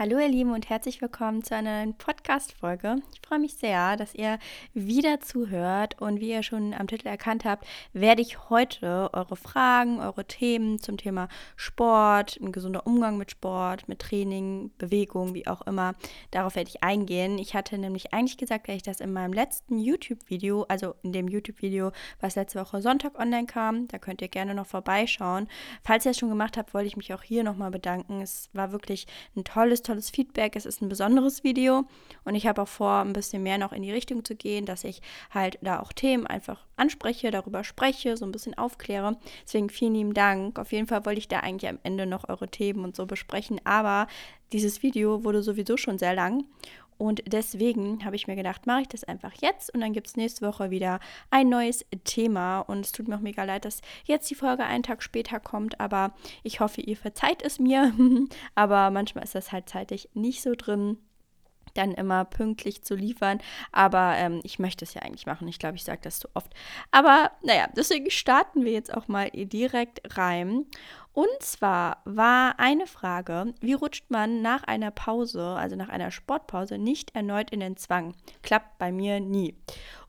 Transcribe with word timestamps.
Hallo 0.00 0.20
ihr 0.20 0.28
Lieben 0.28 0.52
und 0.52 0.70
herzlich 0.70 1.02
willkommen 1.02 1.42
zu 1.42 1.56
einer 1.56 1.84
neuen 1.84 1.98
Podcast-Folge. 1.98 2.98
Ich 3.12 3.20
freue 3.26 3.40
mich 3.40 3.54
sehr, 3.54 3.96
dass 3.96 4.14
ihr 4.14 4.38
wieder 4.72 5.18
zuhört 5.18 6.00
und 6.00 6.20
wie 6.20 6.30
ihr 6.30 6.44
schon 6.44 6.72
am 6.72 6.86
Titel 6.86 7.08
erkannt 7.08 7.44
habt, 7.44 7.66
werde 7.92 8.22
ich 8.22 8.48
heute 8.48 9.10
eure 9.12 9.34
Fragen, 9.34 9.98
eure 9.98 10.24
Themen 10.24 10.78
zum 10.78 10.98
Thema 10.98 11.26
Sport, 11.56 12.38
ein 12.40 12.52
gesunder 12.52 12.86
Umgang 12.86 13.18
mit 13.18 13.32
Sport, 13.32 13.88
mit 13.88 13.98
Training, 13.98 14.70
Bewegung, 14.78 15.34
wie 15.34 15.48
auch 15.48 15.62
immer, 15.62 15.96
darauf 16.30 16.54
werde 16.54 16.70
ich 16.70 16.84
eingehen. 16.84 17.36
Ich 17.36 17.56
hatte 17.56 17.76
nämlich 17.76 18.14
eigentlich 18.14 18.38
gesagt, 18.38 18.68
dass 18.68 18.76
ich 18.76 18.84
das 18.84 19.00
in 19.00 19.12
meinem 19.12 19.32
letzten 19.32 19.80
YouTube-Video, 19.80 20.62
also 20.68 20.94
in 21.02 21.12
dem 21.12 21.26
YouTube-Video, 21.26 21.90
was 22.20 22.36
letzte 22.36 22.60
Woche 22.60 22.82
Sonntag 22.82 23.18
online 23.18 23.46
kam, 23.46 23.88
da 23.88 23.98
könnt 23.98 24.22
ihr 24.22 24.28
gerne 24.28 24.54
noch 24.54 24.68
vorbeischauen. 24.68 25.48
Falls 25.82 26.04
ihr 26.04 26.12
es 26.12 26.18
schon 26.18 26.28
gemacht 26.28 26.56
habt, 26.56 26.72
wollte 26.72 26.86
ich 26.86 26.96
mich 26.96 27.12
auch 27.12 27.24
hier 27.24 27.42
nochmal 27.42 27.72
bedanken. 27.72 28.20
Es 28.20 28.48
war 28.52 28.70
wirklich 28.70 29.08
ein 29.34 29.42
tolles, 29.42 29.87
tolles 29.88 30.10
Feedback. 30.10 30.54
Es 30.54 30.66
ist 30.66 30.80
ein 30.82 30.88
besonderes 30.88 31.44
Video 31.44 31.84
und 32.24 32.34
ich 32.34 32.46
habe 32.46 32.62
auch 32.62 32.68
vor, 32.68 33.00
ein 33.00 33.12
bisschen 33.12 33.42
mehr 33.42 33.58
noch 33.58 33.72
in 33.72 33.82
die 33.82 33.92
Richtung 33.92 34.24
zu 34.24 34.36
gehen, 34.36 34.66
dass 34.66 34.84
ich 34.84 35.00
halt 35.30 35.58
da 35.62 35.80
auch 35.80 35.92
Themen 35.92 36.26
einfach 36.26 36.64
anspreche, 36.76 37.30
darüber 37.30 37.64
spreche, 37.64 38.16
so 38.16 38.24
ein 38.24 38.32
bisschen 38.32 38.56
aufkläre. 38.56 39.16
Deswegen 39.44 39.70
vielen 39.70 39.94
lieben 39.94 40.14
Dank. 40.14 40.58
Auf 40.58 40.72
jeden 40.72 40.86
Fall 40.86 41.04
wollte 41.04 41.18
ich 41.18 41.28
da 41.28 41.40
eigentlich 41.40 41.70
am 41.70 41.78
Ende 41.82 42.06
noch 42.06 42.28
eure 42.28 42.48
Themen 42.48 42.84
und 42.84 42.94
so 42.94 43.06
besprechen, 43.06 43.60
aber 43.64 44.06
dieses 44.52 44.82
Video 44.82 45.24
wurde 45.24 45.42
sowieso 45.42 45.76
schon 45.76 45.98
sehr 45.98 46.14
lang 46.14 46.44
und 46.98 47.22
deswegen 47.26 48.04
habe 48.04 48.16
ich 48.16 48.26
mir 48.26 48.36
gedacht, 48.36 48.66
mache 48.66 48.82
ich 48.82 48.88
das 48.88 49.04
einfach 49.04 49.32
jetzt 49.40 49.72
und 49.72 49.80
dann 49.80 49.92
gibt 49.92 50.08
es 50.08 50.16
nächste 50.16 50.46
Woche 50.46 50.70
wieder 50.70 50.98
ein 51.30 51.48
neues 51.48 51.86
Thema. 52.04 52.60
Und 52.60 52.84
es 52.84 52.92
tut 52.92 53.06
mir 53.06 53.16
auch 53.16 53.20
mega 53.20 53.44
leid, 53.44 53.64
dass 53.64 53.80
jetzt 54.04 54.28
die 54.30 54.34
Folge 54.34 54.64
einen 54.64 54.82
Tag 54.82 55.02
später 55.02 55.38
kommt, 55.38 55.80
aber 55.80 56.12
ich 56.42 56.60
hoffe, 56.60 56.80
ihr 56.80 56.96
verzeiht 56.96 57.42
es 57.42 57.58
mir. 57.60 57.92
aber 58.56 58.90
manchmal 58.90 59.24
ist 59.24 59.36
das 59.36 59.52
halt 59.52 59.68
zeitlich 59.68 60.08
nicht 60.14 60.42
so 60.42 60.54
drin 60.56 60.98
dann 61.74 61.92
immer 61.92 62.24
pünktlich 62.24 62.82
zu 62.82 62.94
liefern. 62.94 63.40
Aber 63.72 64.14
ähm, 64.16 64.40
ich 64.42 64.58
möchte 64.58 64.84
es 64.84 64.94
ja 64.94 65.02
eigentlich 65.02 65.26
machen. 65.26 65.48
Ich 65.48 65.58
glaube, 65.58 65.76
ich 65.76 65.84
sage 65.84 66.00
das 66.02 66.18
zu 66.18 66.28
oft. 66.34 66.52
Aber 66.90 67.32
naja, 67.42 67.68
deswegen 67.76 68.10
starten 68.10 68.64
wir 68.64 68.72
jetzt 68.72 68.92
auch 68.92 69.08
mal 69.08 69.30
direkt 69.30 70.16
rein. 70.16 70.66
Und 71.12 71.26
zwar 71.40 72.02
war 72.04 72.60
eine 72.60 72.86
Frage, 72.86 73.52
wie 73.60 73.72
rutscht 73.72 74.08
man 74.08 74.40
nach 74.40 74.62
einer 74.64 74.92
Pause, 74.92 75.42
also 75.42 75.74
nach 75.74 75.88
einer 75.88 76.12
Sportpause, 76.12 76.78
nicht 76.78 77.14
erneut 77.16 77.50
in 77.50 77.58
den 77.58 77.76
Zwang? 77.76 78.14
Klappt 78.42 78.78
bei 78.78 78.92
mir 78.92 79.18
nie. 79.18 79.56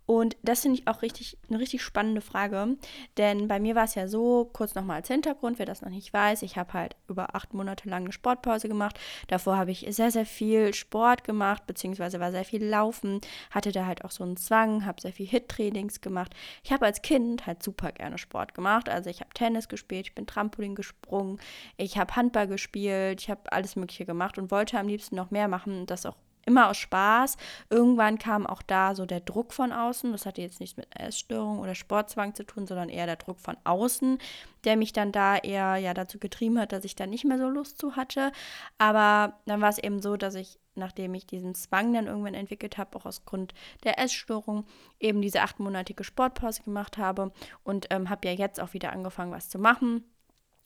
Und 0.10 0.38
das 0.42 0.62
finde 0.62 0.80
ich 0.80 0.88
auch 0.88 1.04
richtig, 1.04 1.38
eine 1.50 1.60
richtig 1.60 1.84
spannende 1.84 2.22
Frage, 2.22 2.78
denn 3.18 3.48
bei 3.48 3.60
mir 3.60 3.76
war 3.76 3.84
es 3.84 3.94
ja 3.94 4.08
so, 4.08 4.50
kurz 4.54 4.74
nochmal 4.74 4.96
als 4.96 5.08
Hintergrund, 5.08 5.60
wer 5.60 5.68
das 5.68 5.84
noch 5.84 5.92
nicht 5.92 6.12
weiß, 6.12 6.42
ich 6.42 6.58
habe 6.58 6.74
halt 6.74 6.96
über 7.08 7.36
acht 7.36 7.54
Monate 7.54 7.88
lang 7.88 8.06
eine 8.06 8.12
Sportpause 8.12 8.68
gemacht. 8.68 9.00
Davor 9.28 9.58
habe 9.58 9.70
ich 9.70 9.86
sehr, 9.90 10.10
sehr 10.10 10.26
viel 10.26 10.74
Sport 10.74 11.26
gemacht, 11.26 11.68
beziehungsweise 11.68 12.20
war 12.20 12.32
sehr 12.32 12.44
viel 12.44 12.66
Laufen, 12.66 13.22
hatte 13.52 13.72
da 13.72 13.86
halt 13.86 14.04
auch 14.04 14.10
so 14.10 14.24
einen 14.24 14.36
Zwang, 14.36 14.84
habe 14.84 15.00
sehr 15.00 15.14
viel 15.14 15.28
Hit-Trainings 15.28 16.02
gemacht. 16.02 16.34
Ich 16.64 16.72
habe 16.72 16.88
als 16.88 17.04
Kind 17.04 17.46
halt 17.46 17.62
super 17.62 17.92
gerne 17.92 18.18
Sport 18.18 18.56
gemacht. 18.56 18.90
Also 18.90 19.12
ich 19.12 19.22
habe 19.22 19.36
Tennis 19.36 19.68
gespielt, 19.68 20.08
ich 20.08 20.16
bin 20.16 20.26
Trampolin 20.26 20.74
gesprungen, 20.74 21.40
ich 21.78 22.00
habe 22.00 22.16
Handball 22.16 22.48
gespielt, 22.48 23.22
ich 23.22 23.30
habe 23.30 23.52
alles 23.52 23.76
Mögliche 23.76 24.08
gemacht 24.08 24.40
und 24.40 24.50
wollte 24.50 24.80
am 24.80 24.88
liebsten 24.88 25.18
noch 25.18 25.30
mehr 25.30 25.48
machen 25.48 25.82
und 25.82 25.92
das 25.92 26.08
auch 26.08 26.16
immer 26.50 26.70
aus 26.70 26.78
Spaß. 26.78 27.38
Irgendwann 27.70 28.18
kam 28.18 28.46
auch 28.46 28.62
da 28.62 28.96
so 28.96 29.06
der 29.06 29.22
Druck 29.22 29.54
von 29.54 29.72
außen. 29.72 30.12
Das 30.12 30.26
hatte 30.26 30.42
jetzt 30.42 30.60
nichts 30.60 30.78
mit 30.78 30.88
Essstörung 31.00 31.60
oder 31.60 31.76
Sportzwang 31.76 32.36
zu 32.36 32.44
tun, 32.44 32.68
sondern 32.68 32.90
eher 32.90 33.06
der 33.06 33.16
Druck 33.16 33.40
von 33.40 33.56
außen, 33.64 34.18
der 34.66 34.76
mich 34.76 34.92
dann 34.92 35.12
da 35.12 35.38
eher 35.38 35.78
ja 35.78 35.94
dazu 35.94 36.20
getrieben 36.20 36.60
hat, 36.60 36.72
dass 36.72 36.84
ich 36.84 36.96
da 36.96 37.06
nicht 37.08 37.26
mehr 37.26 37.38
so 37.38 37.48
Lust 37.48 37.78
zu 37.78 37.96
hatte. 37.96 38.32
Aber 38.78 39.40
dann 39.46 39.62
war 39.62 39.70
es 39.70 39.78
eben 39.78 40.02
so, 40.02 40.18
dass 40.18 40.36
ich 40.36 40.60
nachdem 40.76 41.14
ich 41.14 41.28
diesen 41.28 41.56
Zwang 41.56 41.94
dann 41.94 42.08
irgendwann 42.08 42.34
entwickelt 42.34 42.78
habe, 42.78 42.98
auch 42.98 43.06
aus 43.06 43.26
Grund 43.26 43.54
der 43.84 44.00
Essstörung, 44.00 44.66
eben 45.00 45.22
diese 45.22 45.42
achtmonatige 45.42 46.06
Sportpause 46.06 46.64
gemacht 46.64 46.98
habe 46.98 47.32
und 47.64 47.88
ähm, 47.90 48.10
habe 48.10 48.28
ja 48.28 48.34
jetzt 48.34 48.62
auch 48.62 48.74
wieder 48.74 48.94
angefangen, 48.94 49.32
was 49.32 49.50
zu 49.50 49.60
machen. 49.60 50.06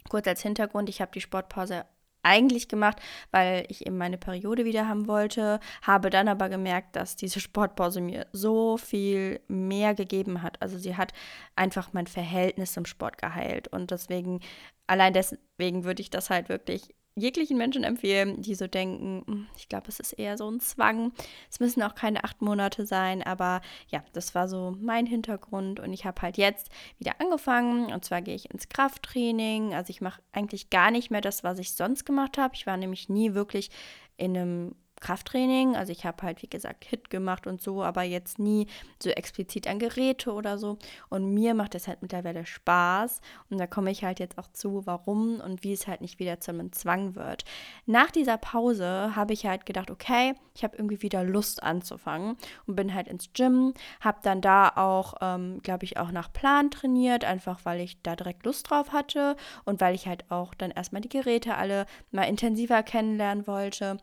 Kurz 0.09 0.27
als 0.27 0.41
Hintergrund, 0.41 0.89
ich 0.89 1.01
habe 1.01 1.11
die 1.11 1.21
Sportpause 1.21 1.85
eigentlich 2.23 2.67
gemacht, 2.67 2.97
weil 3.31 3.65
ich 3.69 3.85
eben 3.85 3.97
meine 3.97 4.17
Periode 4.17 4.65
wieder 4.65 4.87
haben 4.87 5.07
wollte, 5.07 5.59
habe 5.81 6.09
dann 6.09 6.27
aber 6.27 6.49
gemerkt, 6.49 6.95
dass 6.95 7.15
diese 7.15 7.39
Sportpause 7.39 8.01
mir 8.01 8.27
so 8.31 8.77
viel 8.77 9.41
mehr 9.47 9.93
gegeben 9.93 10.41
hat. 10.41 10.61
Also 10.61 10.77
sie 10.77 10.95
hat 10.97 11.13
einfach 11.55 11.93
mein 11.93 12.07
Verhältnis 12.07 12.73
zum 12.73 12.85
Sport 12.85 13.17
geheilt 13.17 13.67
und 13.67 13.91
deswegen, 13.91 14.39
allein 14.87 15.13
deswegen 15.13 15.83
würde 15.83 16.01
ich 16.01 16.09
das 16.09 16.29
halt 16.29 16.49
wirklich 16.49 16.95
jeglichen 17.15 17.57
Menschen 17.57 17.83
empfehlen, 17.83 18.41
die 18.41 18.55
so 18.55 18.67
denken, 18.67 19.23
hm, 19.27 19.47
ich 19.57 19.69
glaube, 19.69 19.87
es 19.87 19.99
ist 19.99 20.13
eher 20.13 20.37
so 20.37 20.49
ein 20.49 20.59
Zwang. 20.59 21.11
Es 21.49 21.59
müssen 21.59 21.83
auch 21.83 21.95
keine 21.95 22.23
acht 22.23 22.41
Monate 22.41 22.85
sein, 22.85 23.21
aber 23.21 23.61
ja, 23.89 24.03
das 24.13 24.33
war 24.33 24.47
so 24.47 24.75
mein 24.81 25.05
Hintergrund 25.05 25.79
und 25.79 25.93
ich 25.93 26.05
habe 26.05 26.21
halt 26.21 26.37
jetzt 26.37 26.69
wieder 26.97 27.19
angefangen 27.19 27.91
und 27.91 28.03
zwar 28.03 28.21
gehe 28.21 28.35
ich 28.35 28.49
ins 28.51 28.69
Krafttraining. 28.69 29.73
Also 29.73 29.91
ich 29.91 30.01
mache 30.01 30.21
eigentlich 30.31 30.69
gar 30.69 30.91
nicht 30.91 31.11
mehr 31.11 31.21
das, 31.21 31.43
was 31.43 31.59
ich 31.59 31.73
sonst 31.73 32.05
gemacht 32.05 32.37
habe. 32.37 32.55
Ich 32.55 32.65
war 32.65 32.77
nämlich 32.77 33.09
nie 33.09 33.33
wirklich 33.33 33.69
in 34.17 34.37
einem 34.37 34.75
Krafttraining. 35.03 35.75
Also 35.75 35.91
ich 35.91 36.05
habe 36.05 36.23
halt, 36.23 36.41
wie 36.41 36.47
gesagt, 36.47 36.85
Hit 36.85 37.09
gemacht 37.09 37.45
und 37.45 37.61
so, 37.61 37.83
aber 37.83 38.03
jetzt 38.03 38.39
nie 38.39 38.67
so 39.01 39.09
explizit 39.09 39.67
an 39.67 39.77
Geräte 39.77 40.31
oder 40.31 40.57
so. 40.57 40.77
Und 41.09 41.33
mir 41.33 41.53
macht 41.53 41.75
es 41.75 41.87
halt 41.87 42.01
mittlerweile 42.01 42.45
Spaß. 42.45 43.19
Und 43.49 43.57
da 43.57 43.67
komme 43.67 43.91
ich 43.91 44.03
halt 44.03 44.19
jetzt 44.19 44.37
auch 44.37 44.47
zu, 44.53 44.85
warum 44.85 45.41
und 45.41 45.63
wie 45.63 45.73
es 45.73 45.87
halt 45.87 46.01
nicht 46.01 46.19
wieder 46.19 46.39
zu 46.39 46.51
einem 46.51 46.71
Zwang 46.71 47.15
wird. 47.15 47.43
Nach 47.85 48.11
dieser 48.11 48.37
Pause 48.37 49.15
habe 49.15 49.33
ich 49.33 49.45
halt 49.45 49.65
gedacht, 49.65 49.91
okay, 49.91 50.35
ich 50.55 50.63
habe 50.63 50.77
irgendwie 50.77 51.01
wieder 51.01 51.23
Lust 51.23 51.61
anzufangen 51.63 52.37
und 52.65 52.75
bin 52.75 52.93
halt 52.93 53.07
ins 53.07 53.33
Gym, 53.33 53.73
habe 53.99 54.19
dann 54.23 54.39
da 54.39 54.69
auch, 54.69 55.15
ähm, 55.21 55.61
glaube 55.63 55.83
ich, 55.83 55.97
auch 55.97 56.11
nach 56.11 56.31
Plan 56.31 56.71
trainiert, 56.71 57.25
einfach 57.25 57.59
weil 57.63 57.81
ich 57.81 58.01
da 58.03 58.15
direkt 58.15 58.45
Lust 58.45 58.69
drauf 58.69 58.93
hatte 58.93 59.35
und 59.65 59.81
weil 59.81 59.95
ich 59.95 60.07
halt 60.07 60.31
auch 60.31 60.53
dann 60.53 60.71
erstmal 60.71 61.01
die 61.01 61.09
Geräte 61.09 61.55
alle 61.55 61.85
mal 62.11 62.23
intensiver 62.23 62.83
kennenlernen 62.83 63.47
wollte. 63.47 63.97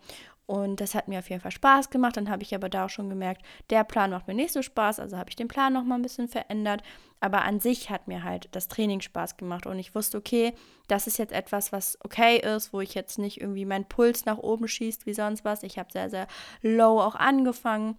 Und 0.50 0.80
das 0.80 0.96
hat 0.96 1.06
mir 1.06 1.20
auf 1.20 1.30
jeden 1.30 1.40
Fall 1.40 1.52
Spaß 1.52 1.90
gemacht. 1.90 2.16
Dann 2.16 2.28
habe 2.28 2.42
ich 2.42 2.56
aber 2.56 2.68
da 2.68 2.86
auch 2.86 2.90
schon 2.90 3.08
gemerkt, 3.08 3.42
der 3.70 3.84
Plan 3.84 4.10
macht 4.10 4.26
mir 4.26 4.34
nicht 4.34 4.52
so 4.52 4.62
Spaß. 4.62 4.98
Also 4.98 5.16
habe 5.16 5.30
ich 5.30 5.36
den 5.36 5.46
Plan 5.46 5.72
noch 5.72 5.84
mal 5.84 5.94
ein 5.94 6.02
bisschen 6.02 6.26
verändert. 6.26 6.82
Aber 7.20 7.42
an 7.42 7.60
sich 7.60 7.88
hat 7.88 8.08
mir 8.08 8.24
halt 8.24 8.48
das 8.50 8.66
Training 8.66 9.00
Spaß 9.00 9.36
gemacht. 9.36 9.66
Und 9.66 9.78
ich 9.78 9.94
wusste, 9.94 10.18
okay, 10.18 10.52
das 10.88 11.06
ist 11.06 11.18
jetzt 11.18 11.32
etwas, 11.32 11.70
was 11.70 11.96
okay 12.02 12.38
ist, 12.38 12.72
wo 12.72 12.80
ich 12.80 12.94
jetzt 12.94 13.16
nicht 13.16 13.40
irgendwie 13.40 13.64
meinen 13.64 13.84
Puls 13.84 14.24
nach 14.24 14.38
oben 14.38 14.66
schießt 14.66 15.06
wie 15.06 15.14
sonst 15.14 15.44
was. 15.44 15.62
Ich 15.62 15.78
habe 15.78 15.92
sehr, 15.92 16.10
sehr 16.10 16.26
low 16.62 17.00
auch 17.00 17.14
angefangen. 17.14 17.96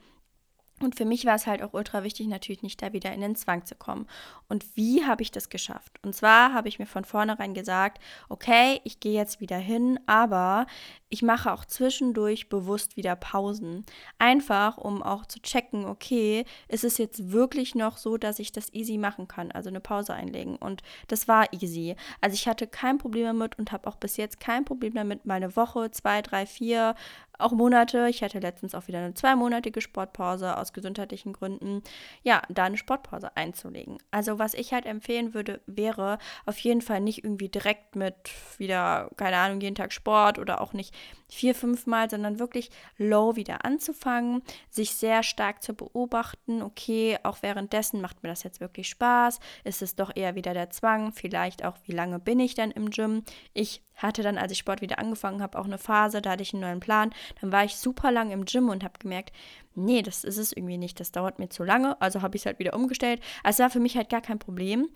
Und 0.81 0.95
für 0.95 1.05
mich 1.05 1.25
war 1.25 1.35
es 1.35 1.47
halt 1.47 1.61
auch 1.61 1.73
ultra 1.73 2.03
wichtig, 2.03 2.27
natürlich 2.27 2.63
nicht 2.63 2.81
da 2.81 2.93
wieder 2.93 3.13
in 3.13 3.21
den 3.21 3.35
Zwang 3.35 3.65
zu 3.65 3.75
kommen. 3.75 4.07
Und 4.49 4.75
wie 4.75 5.05
habe 5.05 5.21
ich 5.21 5.31
das 5.31 5.49
geschafft? 5.49 5.99
Und 6.03 6.15
zwar 6.15 6.53
habe 6.53 6.67
ich 6.67 6.79
mir 6.79 6.85
von 6.85 7.05
vornherein 7.05 7.53
gesagt, 7.53 8.01
okay, 8.29 8.81
ich 8.83 8.99
gehe 8.99 9.13
jetzt 9.13 9.39
wieder 9.39 9.57
hin, 9.57 9.99
aber 10.07 10.65
ich 11.09 11.21
mache 11.21 11.51
auch 11.51 11.65
zwischendurch 11.65 12.49
bewusst 12.49 12.97
wieder 12.97 13.15
Pausen. 13.15 13.85
Einfach, 14.17 14.77
um 14.77 15.03
auch 15.03 15.25
zu 15.25 15.41
checken, 15.41 15.85
okay, 15.85 16.45
ist 16.67 16.83
es 16.83 16.97
jetzt 16.97 17.31
wirklich 17.31 17.75
noch 17.75 17.97
so, 17.97 18.17
dass 18.17 18.39
ich 18.39 18.51
das 18.51 18.73
easy 18.73 18.97
machen 18.97 19.27
kann, 19.27 19.51
also 19.51 19.69
eine 19.69 19.81
Pause 19.81 20.13
einlegen. 20.13 20.55
Und 20.55 20.81
das 21.07 21.27
war 21.27 21.51
easy. 21.53 21.95
Also 22.21 22.35
ich 22.35 22.47
hatte 22.47 22.65
kein 22.67 22.97
Problem 22.97 23.25
damit 23.25 23.59
und 23.59 23.71
habe 23.71 23.87
auch 23.87 23.97
bis 23.97 24.17
jetzt 24.17 24.39
kein 24.39 24.65
Problem 24.65 24.93
damit, 24.93 25.25
meine 25.25 25.55
Woche, 25.55 25.91
zwei, 25.91 26.21
drei, 26.21 26.45
vier, 26.45 26.95
auch 27.41 27.51
Monate. 27.51 28.07
Ich 28.09 28.23
hatte 28.23 28.39
letztens 28.39 28.75
auch 28.75 28.87
wieder 28.87 28.99
eine 28.99 29.13
zweimonatige 29.13 29.81
Sportpause 29.81 30.57
aus 30.57 30.70
gesundheitlichen 30.73 31.33
Gründen. 31.33 31.81
Ja, 32.23 32.41
da 32.49 32.65
eine 32.65 32.77
Sportpause 32.77 33.35
einzulegen. 33.35 33.97
Also 34.11 34.39
was 34.39 34.53
ich 34.53 34.73
halt 34.73 34.85
empfehlen 34.85 35.33
würde, 35.33 35.61
wäre 35.65 36.17
auf 36.45 36.57
jeden 36.59 36.81
Fall 36.81 37.01
nicht 37.01 37.23
irgendwie 37.23 37.49
direkt 37.49 37.95
mit 37.95 38.15
wieder, 38.57 39.09
keine 39.17 39.37
Ahnung, 39.37 39.61
jeden 39.61 39.75
Tag 39.75 39.93
Sport 39.93 40.39
oder 40.39 40.61
auch 40.61 40.73
nicht 40.73 40.95
vier, 41.31 41.55
fünf 41.55 41.87
Mal, 41.87 42.09
sondern 42.09 42.39
wirklich 42.39 42.69
low 42.97 43.35
wieder 43.35 43.63
anzufangen, 43.66 44.43
sich 44.69 44.91
sehr 44.91 45.23
stark 45.23 45.63
zu 45.63 45.73
beobachten, 45.73 46.61
okay, 46.61 47.17
auch 47.23 47.37
währenddessen 47.41 48.01
macht 48.01 48.22
mir 48.22 48.29
das 48.29 48.43
jetzt 48.43 48.59
wirklich 48.59 48.89
Spaß, 48.89 49.39
ist 49.63 49.81
es 49.81 49.95
doch 49.95 50.11
eher 50.13 50.35
wieder 50.35 50.53
der 50.53 50.69
Zwang, 50.69 51.13
vielleicht 51.13 51.63
auch, 51.63 51.78
wie 51.85 51.93
lange 51.93 52.19
bin 52.19 52.39
ich 52.39 52.53
denn 52.53 52.72
im 52.72 52.89
Gym? 52.89 53.23
Ich 53.53 53.81
hatte 53.95 54.23
dann, 54.23 54.37
als 54.37 54.51
ich 54.51 54.57
Sport 54.57 54.81
wieder 54.81 54.99
angefangen 54.99 55.41
habe, 55.41 55.57
auch 55.57 55.66
eine 55.66 55.78
Phase, 55.78 56.22
da 56.22 56.31
hatte 56.31 56.43
ich 56.43 56.53
einen 56.53 56.63
neuen 56.63 56.79
Plan, 56.79 57.11
dann 57.39 57.51
war 57.51 57.63
ich 57.63 57.77
super 57.77 58.11
lang 58.11 58.31
im 58.31 58.45
Gym 58.45 58.67
und 58.69 58.84
habe 58.84 58.99
gemerkt, 58.99 59.31
nee, 59.73 60.01
das 60.01 60.25
ist 60.25 60.37
es 60.37 60.51
irgendwie 60.51 60.77
nicht, 60.77 60.99
das 60.99 61.13
dauert 61.13 61.39
mir 61.39 61.49
zu 61.49 61.63
lange, 61.63 61.99
also 62.01 62.22
habe 62.22 62.35
ich 62.35 62.41
es 62.41 62.45
halt 62.45 62.59
wieder 62.59 62.73
umgestellt. 62.73 63.22
Also 63.43 63.63
war 63.63 63.69
für 63.69 63.79
mich 63.79 63.95
halt 63.95 64.09
gar 64.09 64.22
kein 64.22 64.39
Problem 64.39 64.89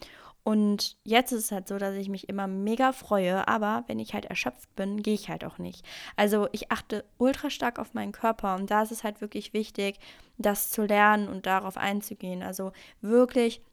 und 0.46 0.96
jetzt 1.04 1.32
ist 1.32 1.46
es 1.46 1.52
halt 1.52 1.68
so, 1.68 1.80
dass 1.80 1.96
ich 1.96 2.08
mich 2.08 2.30
immer 2.30 2.46
mega 2.46 2.94
freue, 2.94 3.48
aber 3.48 3.84
wenn 3.88 3.98
ich 3.98 4.14
halt 4.14 4.26
erschöpft 4.26 4.76
bin, 4.76 5.02
gehe 5.02 5.16
ich 5.16 5.28
halt 5.28 5.44
auch 5.44 5.58
nicht. 5.58 5.84
Also 6.18 6.48
ich 6.52 6.72
achte 6.72 7.04
ultra 7.18 7.50
stark 7.50 7.80
auf 7.80 7.96
meinen 7.96 8.12
Körper 8.12 8.56
und 8.56 8.70
da 8.70 8.84
ist 8.84 8.92
es 8.92 9.04
halt 9.04 9.22
wirklich 9.22 9.54
wichtig, 9.54 9.98
das 10.38 10.70
zu 10.70 10.84
lernen 10.84 11.30
und 11.30 11.48
darauf 11.48 11.78
einzugehen. 11.78 12.44
Also 12.44 12.74
wirklich 13.02 13.64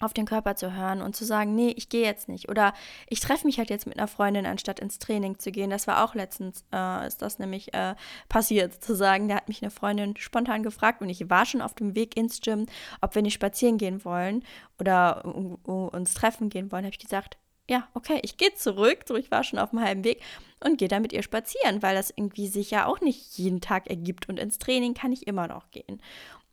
auf 0.00 0.12
den 0.12 0.26
Körper 0.26 0.56
zu 0.56 0.74
hören 0.74 1.02
und 1.02 1.16
zu 1.16 1.24
sagen, 1.24 1.54
nee, 1.54 1.72
ich 1.76 1.88
gehe 1.88 2.04
jetzt 2.04 2.28
nicht. 2.28 2.48
Oder 2.48 2.74
ich 3.08 3.20
treffe 3.20 3.46
mich 3.46 3.58
halt 3.58 3.70
jetzt 3.70 3.86
mit 3.86 3.98
einer 3.98 4.08
Freundin, 4.08 4.46
anstatt 4.46 4.80
ins 4.80 4.98
Training 4.98 5.38
zu 5.38 5.50
gehen. 5.50 5.70
Das 5.70 5.86
war 5.86 6.04
auch 6.04 6.14
letztens, 6.14 6.64
äh, 6.72 7.06
ist 7.06 7.22
das 7.22 7.38
nämlich 7.38 7.72
äh, 7.74 7.94
passiert, 8.28 8.74
sozusagen. 8.74 9.28
Da 9.28 9.36
hat 9.36 9.48
mich 9.48 9.62
eine 9.62 9.70
Freundin 9.70 10.16
spontan 10.16 10.62
gefragt 10.62 11.00
und 11.00 11.08
ich 11.08 11.28
war 11.30 11.46
schon 11.46 11.62
auf 11.62 11.74
dem 11.74 11.94
Weg 11.94 12.16
ins 12.16 12.40
Gym, 12.40 12.66
ob 13.00 13.14
wir 13.14 13.22
nicht 13.22 13.34
spazieren 13.34 13.78
gehen 13.78 14.04
wollen 14.04 14.44
oder 14.78 15.24
uns 15.24 16.14
treffen 16.14 16.48
gehen 16.50 16.70
wollen. 16.70 16.84
Habe 16.84 16.92
ich 16.92 16.98
gesagt, 16.98 17.38
ja, 17.68 17.88
okay, 17.94 18.20
ich 18.22 18.36
gehe 18.36 18.54
zurück, 18.54 19.00
so 19.06 19.16
ich 19.16 19.30
war 19.30 19.42
schon 19.42 19.58
auf 19.58 19.70
dem 19.70 19.80
halben 19.80 20.04
Weg 20.04 20.22
und 20.64 20.78
gehe 20.78 20.88
dann 20.88 21.02
mit 21.02 21.12
ihr 21.12 21.22
spazieren, 21.22 21.82
weil 21.82 21.96
das 21.96 22.10
irgendwie 22.14 22.46
sich 22.46 22.70
ja 22.70 22.86
auch 22.86 23.00
nicht 23.00 23.36
jeden 23.38 23.60
Tag 23.60 23.88
ergibt 23.88 24.28
und 24.28 24.38
ins 24.38 24.58
Training 24.58 24.94
kann 24.94 25.12
ich 25.12 25.26
immer 25.26 25.48
noch 25.48 25.70
gehen. 25.70 26.00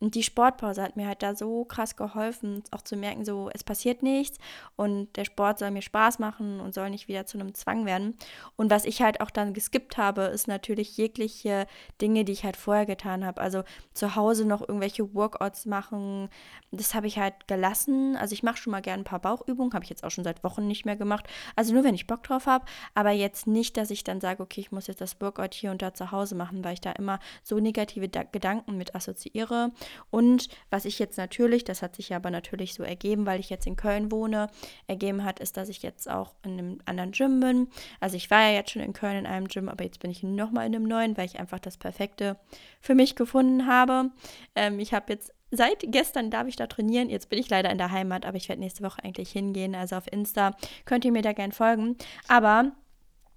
Und 0.04 0.14
die 0.14 0.22
Sportpause 0.22 0.82
hat 0.82 0.96
mir 0.96 1.06
halt 1.06 1.22
da 1.22 1.34
so 1.34 1.64
krass 1.64 1.96
geholfen, 1.96 2.62
auch 2.72 2.82
zu 2.82 2.94
merken, 2.94 3.24
so, 3.24 3.48
es 3.54 3.64
passiert 3.64 4.02
nichts 4.02 4.36
und 4.76 5.16
der 5.16 5.24
Sport 5.24 5.58
soll 5.58 5.70
mir 5.70 5.80
Spaß 5.80 6.18
machen 6.18 6.60
und 6.60 6.74
soll 6.74 6.90
nicht 6.90 7.08
wieder 7.08 7.24
zu 7.24 7.38
einem 7.38 7.54
Zwang 7.54 7.86
werden. 7.86 8.14
Und 8.56 8.70
was 8.70 8.84
ich 8.84 9.00
halt 9.00 9.22
auch 9.22 9.30
dann 9.30 9.54
geskippt 9.54 9.96
habe, 9.96 10.24
ist 10.24 10.46
natürlich 10.46 10.98
jegliche 10.98 11.66
Dinge, 12.02 12.26
die 12.26 12.32
ich 12.32 12.44
halt 12.44 12.58
vorher 12.58 12.84
getan 12.84 13.24
habe. 13.24 13.40
Also 13.40 13.64
zu 13.94 14.14
Hause 14.14 14.44
noch 14.44 14.60
irgendwelche 14.60 15.14
Workouts 15.14 15.64
machen, 15.64 16.28
das 16.70 16.94
habe 16.94 17.06
ich 17.06 17.18
halt 17.18 17.48
gelassen. 17.48 18.16
Also 18.16 18.34
ich 18.34 18.42
mache 18.42 18.58
schon 18.58 18.72
mal 18.72 18.82
gerne 18.82 19.02
ein 19.02 19.06
paar 19.06 19.20
Bauchübungen, 19.20 19.72
habe 19.72 19.84
ich 19.84 19.90
jetzt 19.90 20.04
auch 20.04 20.10
schon 20.10 20.24
seit 20.24 20.44
Wochen 20.44 20.66
nicht 20.66 20.84
mehr 20.84 20.96
gemacht. 20.96 21.26
Also 21.56 21.72
nur, 21.72 21.82
wenn 21.82 21.94
ich 21.94 22.06
Bock 22.06 22.22
drauf 22.24 22.44
habe, 22.44 22.66
aber 22.94 23.12
jetzt 23.12 23.46
nicht, 23.46 23.78
dass 23.78 23.88
ich 23.88 24.04
dann 24.04 24.20
sage, 24.20 24.42
okay, 24.42 24.60
ich 24.60 24.70
muss 24.70 24.86
jetzt 24.86 25.00
das 25.00 25.18
Workout 25.22 25.54
hier 25.54 25.70
und 25.70 25.80
da 25.80 25.94
zu 25.94 26.10
Hause 26.10 26.34
machen, 26.34 26.62
weil 26.62 26.74
ich 26.74 26.82
da 26.82 26.92
immer 26.92 27.20
so 27.42 27.58
negative 27.58 28.10
Gedanken 28.10 28.76
mit 28.76 28.94
assoziiere. 28.94 29.72
Und 30.10 30.48
was 30.70 30.84
ich 30.84 30.98
jetzt 30.98 31.18
natürlich, 31.18 31.64
das 31.64 31.82
hat 31.82 31.96
sich 31.96 32.14
aber 32.14 32.30
natürlich 32.30 32.74
so 32.74 32.82
ergeben, 32.82 33.26
weil 33.26 33.40
ich 33.40 33.50
jetzt 33.50 33.66
in 33.66 33.76
Köln 33.76 34.10
wohne, 34.10 34.48
ergeben 34.86 35.24
hat, 35.24 35.40
ist, 35.40 35.56
dass 35.56 35.68
ich 35.68 35.82
jetzt 35.82 36.10
auch 36.10 36.34
in 36.44 36.52
einem 36.52 36.78
anderen 36.84 37.12
Gym 37.12 37.40
bin. 37.40 37.68
Also 38.00 38.16
ich 38.16 38.30
war 38.30 38.42
ja 38.42 38.54
jetzt 38.54 38.70
schon 38.70 38.82
in 38.82 38.92
Köln 38.92 39.16
in 39.16 39.26
einem 39.26 39.48
Gym, 39.48 39.68
aber 39.68 39.84
jetzt 39.84 40.00
bin 40.00 40.10
ich 40.10 40.22
nochmal 40.22 40.66
in 40.66 40.74
einem 40.74 40.84
neuen, 40.86 41.16
weil 41.16 41.26
ich 41.26 41.38
einfach 41.38 41.58
das 41.58 41.76
Perfekte 41.76 42.38
für 42.80 42.94
mich 42.94 43.16
gefunden 43.16 43.66
habe. 43.66 44.10
Ähm, 44.54 44.78
ich 44.78 44.94
habe 44.94 45.12
jetzt 45.12 45.32
seit 45.56 45.84
gestern 45.86 46.30
darf 46.30 46.48
ich 46.48 46.56
da 46.56 46.66
trainieren. 46.66 47.10
Jetzt 47.10 47.28
bin 47.28 47.38
ich 47.38 47.48
leider 47.48 47.70
in 47.70 47.78
der 47.78 47.90
Heimat, 47.90 48.26
aber 48.26 48.36
ich 48.36 48.48
werde 48.48 48.60
nächste 48.60 48.84
Woche 48.84 49.02
eigentlich 49.04 49.30
hingehen. 49.30 49.74
Also 49.74 49.96
auf 49.96 50.10
Insta 50.10 50.56
könnt 50.84 51.04
ihr 51.04 51.12
mir 51.12 51.22
da 51.22 51.32
gern 51.32 51.52
folgen. 51.52 51.96
Aber 52.28 52.72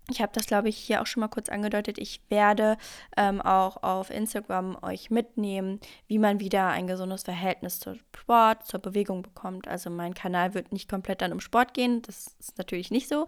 ich 0.10 0.22
habe 0.22 0.32
das, 0.34 0.46
glaube 0.46 0.70
ich, 0.70 0.78
hier 0.78 1.02
auch 1.02 1.06
schon 1.06 1.22
mal 1.22 1.28
kurz 1.28 1.50
angedeutet. 1.50 1.98
Ich 1.98 2.22
werde 2.30 2.78
ähm, 3.18 3.42
auch 3.42 3.84
auf 3.84 4.10
Instagram 4.10 4.78
euch 4.82 5.10
mitnehmen, 5.10 5.82
wie 6.08 6.18
man 6.18 6.40
wieder 6.40 6.68
ein 6.68 6.88
gesundes 6.88 7.24
Verhältnis 7.24 7.80
zum 7.80 8.00
Sport, 8.16 8.66
zur 8.66 8.80
Bewegung 8.80 9.22
bekommt. 9.22 9.68
Also 9.68 9.90
mein 9.90 10.14
Kanal 10.14 10.54
wird 10.54 10.72
nicht 10.72 10.90
komplett 10.90 11.22
dann 11.22 11.34
um 11.34 11.42
Sport 11.42 11.74
gehen. 11.74 12.02
Das 12.04 12.36
ist 12.40 12.58
natürlich 12.58 12.90
nicht 12.90 13.10
so. 13.10 13.28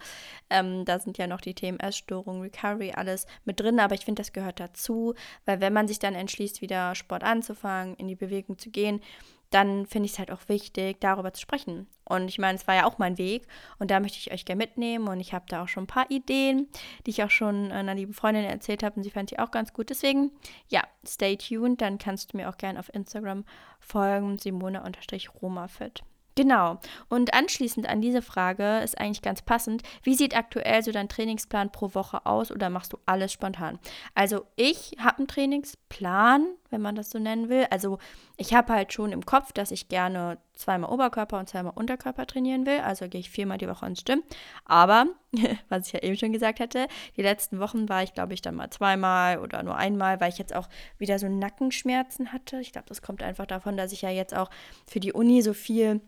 Ähm, 0.50 0.86
da 0.86 1.00
sind 1.00 1.18
ja 1.18 1.28
noch 1.28 1.42
die 1.42 1.54
Themen 1.54 1.80
Essstörung, 1.80 2.42
Recovery, 2.42 2.94
alles 2.96 3.28
mit 3.44 3.60
drin. 3.60 3.80
Aber 3.82 3.96
ich 3.96 4.06
finde, 4.06 4.22
das 4.22 4.32
gehört 4.32 4.62
dazu, 4.62 5.16
weil 5.46 5.60
wenn 5.60 5.74
man 5.74 5.88
sich 5.88 6.00
dann 6.00 6.16
entschließt, 6.16 6.62
wieder 6.62 6.96
Sport 6.96 7.24
anzufangen, 7.24 7.96
in 7.96 8.08
die 8.08 8.16
Bewegung 8.16 8.58
zu 8.58 8.70
gehen, 8.70 9.02
dann 9.50 9.86
finde 9.86 10.06
ich 10.06 10.14
es 10.14 10.20
halt 10.20 10.32
auch 10.32 10.48
wichtig, 10.48 11.00
darüber 11.00 11.34
zu 11.34 11.42
sprechen. 11.42 11.88
Und 12.06 12.28
ich 12.28 12.38
meine, 12.38 12.58
es 12.58 12.68
war 12.68 12.76
ja 12.76 12.86
auch 12.86 12.98
mein 12.98 13.18
Weg 13.18 13.48
und 13.78 13.92
da 13.92 14.00
möchte 14.00 14.18
ich 14.18 14.32
euch 14.32 14.46
gerne 14.46 14.64
mitnehmen 14.64 15.08
und 15.08 15.20
ich 15.20 15.34
habe 15.34 15.46
da 15.48 15.64
auch 15.64 15.68
schon 15.68 15.84
ein 15.84 15.88
paar 15.88 16.10
Ideen, 16.10 16.68
die 17.06 17.12
ich 17.12 17.24
auch 17.24 17.32
schon 17.32 17.72
einer 17.72 17.96
lieben 17.96 18.14
Freundin 18.14 18.46
erzählt 18.46 18.84
habe 18.84 18.96
und 18.96 19.04
sie 19.04 19.12
fand 19.12 19.32
die 19.32 19.40
auch 19.40 19.52
ganz 19.52 19.74
gut. 19.74 19.90
Deswegen, 19.90 20.32
ja, 20.68 20.82
stay 21.06 21.38
tuned, 21.38 21.82
dann 21.82 21.98
kannst 21.98 22.34
du 22.34 22.38
mir 22.38 22.50
auch 22.50 22.58
gerne 22.58 22.80
auf 22.80 22.94
Instagram 22.94 23.46
folgen, 23.80 24.38
simone-romafit. 24.38 26.04
Genau. 26.40 26.80
Und 27.10 27.34
anschließend 27.34 27.90
an 27.90 28.00
diese 28.00 28.22
Frage 28.22 28.80
ist 28.80 28.98
eigentlich 28.98 29.22
ganz 29.22 29.42
passend, 29.42 29.84
wie 30.04 30.16
sieht 30.16 30.38
aktuell 30.38 30.82
so 30.82 30.94
dein 30.94 31.10
Trainingsplan 31.10 31.70
pro 31.70 31.94
Woche 31.96 32.26
aus 32.26 32.50
oder 32.50 32.70
machst 32.70 32.94
du 32.94 32.98
alles 33.06 33.34
spontan? 33.34 33.78
Also 34.16 34.46
ich 34.56 34.96
habe 35.00 35.18
einen 35.18 35.28
Trainingsplan, 35.28 36.48
wenn 36.70 36.82
man 36.82 36.96
das 36.96 37.10
so 37.10 37.20
nennen 37.20 37.50
will. 37.50 37.68
Also 37.72 37.98
ich 38.40 38.54
habe 38.54 38.72
halt 38.72 38.94
schon 38.94 39.12
im 39.12 39.26
Kopf, 39.26 39.52
dass 39.52 39.70
ich 39.70 39.90
gerne 39.90 40.38
zweimal 40.54 40.92
Oberkörper 40.92 41.38
und 41.40 41.50
zweimal 41.50 41.74
Unterkörper 41.76 42.26
trainieren 42.26 42.66
will. 42.66 42.80
Also 42.80 43.10
gehe 43.10 43.20
ich 43.20 43.30
viermal 43.30 43.58
die 43.58 43.68
Woche 43.68 43.86
ins 43.86 44.06
Gym. 44.06 44.24
Aber, 44.64 45.08
was 45.70 45.88
ich 45.88 45.94
ja 45.94 46.00
eben 46.02 46.16
schon 46.16 46.32
gesagt 46.32 46.62
hatte, 46.62 46.88
die 47.18 47.22
letzten 47.22 47.60
Wochen 47.60 47.90
war 47.90 48.02
ich, 48.02 48.14
glaube 48.14 48.34
ich, 48.34 48.42
dann 48.42 48.56
mal 48.56 48.70
zweimal 48.70 49.40
oder 49.40 49.62
nur 49.62 49.76
einmal, 49.76 50.22
weil 50.22 50.30
ich 50.30 50.38
jetzt 50.38 50.56
auch 50.56 50.70
wieder 50.98 51.20
so 51.20 51.28
Nackenschmerzen 51.28 52.32
hatte. 52.32 52.62
Ich 52.62 52.72
glaube, 52.72 52.88
das 52.88 53.02
kommt 53.02 53.22
einfach 53.24 53.46
davon, 53.46 53.76
dass 53.76 53.92
ich 53.92 54.04
ja 54.04 54.10
jetzt 54.10 54.34
auch 54.34 54.50
für 54.88 55.02
die 55.02 55.12
Uni 55.12 55.42
so 55.42 55.54
viel 55.54 56.00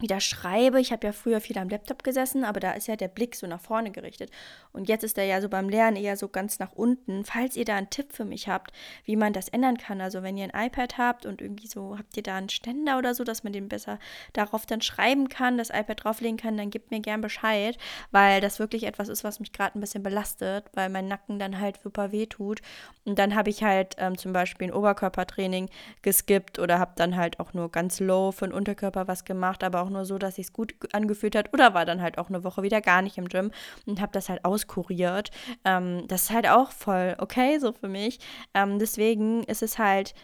wieder 0.00 0.20
schreibe. 0.20 0.80
Ich 0.80 0.92
habe 0.92 1.06
ja 1.06 1.12
früher 1.12 1.40
viel 1.40 1.58
am 1.58 1.68
Laptop 1.68 2.02
gesessen, 2.02 2.44
aber 2.44 2.60
da 2.60 2.72
ist 2.72 2.88
ja 2.88 2.96
der 2.96 3.08
Blick 3.08 3.34
so 3.34 3.46
nach 3.46 3.60
vorne 3.60 3.90
gerichtet. 3.90 4.30
Und 4.72 4.88
jetzt 4.88 5.04
ist 5.04 5.18
er 5.18 5.24
ja 5.24 5.40
so 5.40 5.48
beim 5.48 5.68
Lernen 5.68 5.96
eher 5.96 6.16
so 6.16 6.28
ganz 6.28 6.58
nach 6.58 6.72
unten. 6.72 7.24
Falls 7.24 7.56
ihr 7.56 7.64
da 7.64 7.76
einen 7.76 7.90
Tipp 7.90 8.12
für 8.12 8.24
mich 8.24 8.48
habt, 8.48 8.72
wie 9.04 9.16
man 9.16 9.32
das 9.32 9.48
ändern 9.48 9.78
kann, 9.78 10.00
also 10.00 10.22
wenn 10.22 10.36
ihr 10.36 10.50
ein 10.52 10.66
iPad 10.66 10.98
habt 10.98 11.26
und 11.26 11.40
irgendwie 11.40 11.66
so, 11.66 11.98
habt 11.98 12.16
ihr 12.16 12.22
da 12.22 12.36
einen 12.36 12.48
Ständer 12.48 12.98
oder 12.98 13.14
so, 13.14 13.24
dass 13.24 13.44
man 13.44 13.52
den 13.52 13.68
besser 13.68 13.98
darauf 14.32 14.66
dann 14.66 14.80
schreiben 14.80 15.28
kann, 15.28 15.58
das 15.58 15.70
iPad 15.70 16.04
drauflegen 16.04 16.36
kann, 16.36 16.56
dann 16.56 16.70
gebt 16.70 16.90
mir 16.90 17.00
gern 17.00 17.20
Bescheid, 17.20 17.76
weil 18.10 18.40
das 18.40 18.58
wirklich 18.58 18.84
etwas 18.84 19.08
ist, 19.08 19.24
was 19.24 19.40
mich 19.40 19.52
gerade 19.52 19.78
ein 19.78 19.80
bisschen 19.80 20.02
belastet, 20.02 20.64
weil 20.74 20.88
mein 20.88 21.08
Nacken 21.08 21.38
dann 21.38 21.60
halt 21.60 21.80
super 21.82 22.12
weh 22.12 22.26
tut. 22.26 22.60
Und 23.04 23.18
dann 23.18 23.34
habe 23.34 23.50
ich 23.50 23.62
halt 23.62 23.96
ähm, 23.98 24.16
zum 24.16 24.32
Beispiel 24.32 24.68
ein 24.68 24.74
Oberkörpertraining 24.74 25.68
geskippt 26.02 26.58
oder 26.58 26.78
habe 26.78 26.92
dann 26.96 27.16
halt 27.16 27.40
auch 27.40 27.52
nur 27.52 27.70
ganz 27.70 28.00
low 28.00 28.32
für 28.32 28.46
den 28.46 28.54
Unterkörper 28.54 29.08
was 29.08 29.24
gemacht, 29.24 29.64
aber 29.64 29.82
auch 29.82 29.89
auch 29.90 29.94
nur 29.94 30.04
so, 30.04 30.18
dass 30.18 30.38
es 30.38 30.52
gut 30.52 30.74
angefühlt 30.92 31.34
hat 31.34 31.52
oder 31.52 31.74
war 31.74 31.84
dann 31.84 32.00
halt 32.00 32.18
auch 32.18 32.28
eine 32.28 32.44
Woche 32.44 32.62
wieder 32.62 32.80
gar 32.80 33.02
nicht 33.02 33.18
im 33.18 33.28
Gym 33.28 33.50
und 33.86 34.00
habe 34.00 34.12
das 34.12 34.28
halt 34.28 34.44
auskuriert. 34.44 35.30
Ähm, 35.64 36.04
das 36.08 36.24
ist 36.24 36.30
halt 36.30 36.48
auch 36.48 36.70
voll 36.70 37.16
okay 37.18 37.58
so 37.58 37.72
für 37.72 37.88
mich. 37.88 38.20
Ähm, 38.54 38.78
deswegen 38.78 39.42
ist 39.44 39.62
es 39.62 39.78
halt 39.78 40.14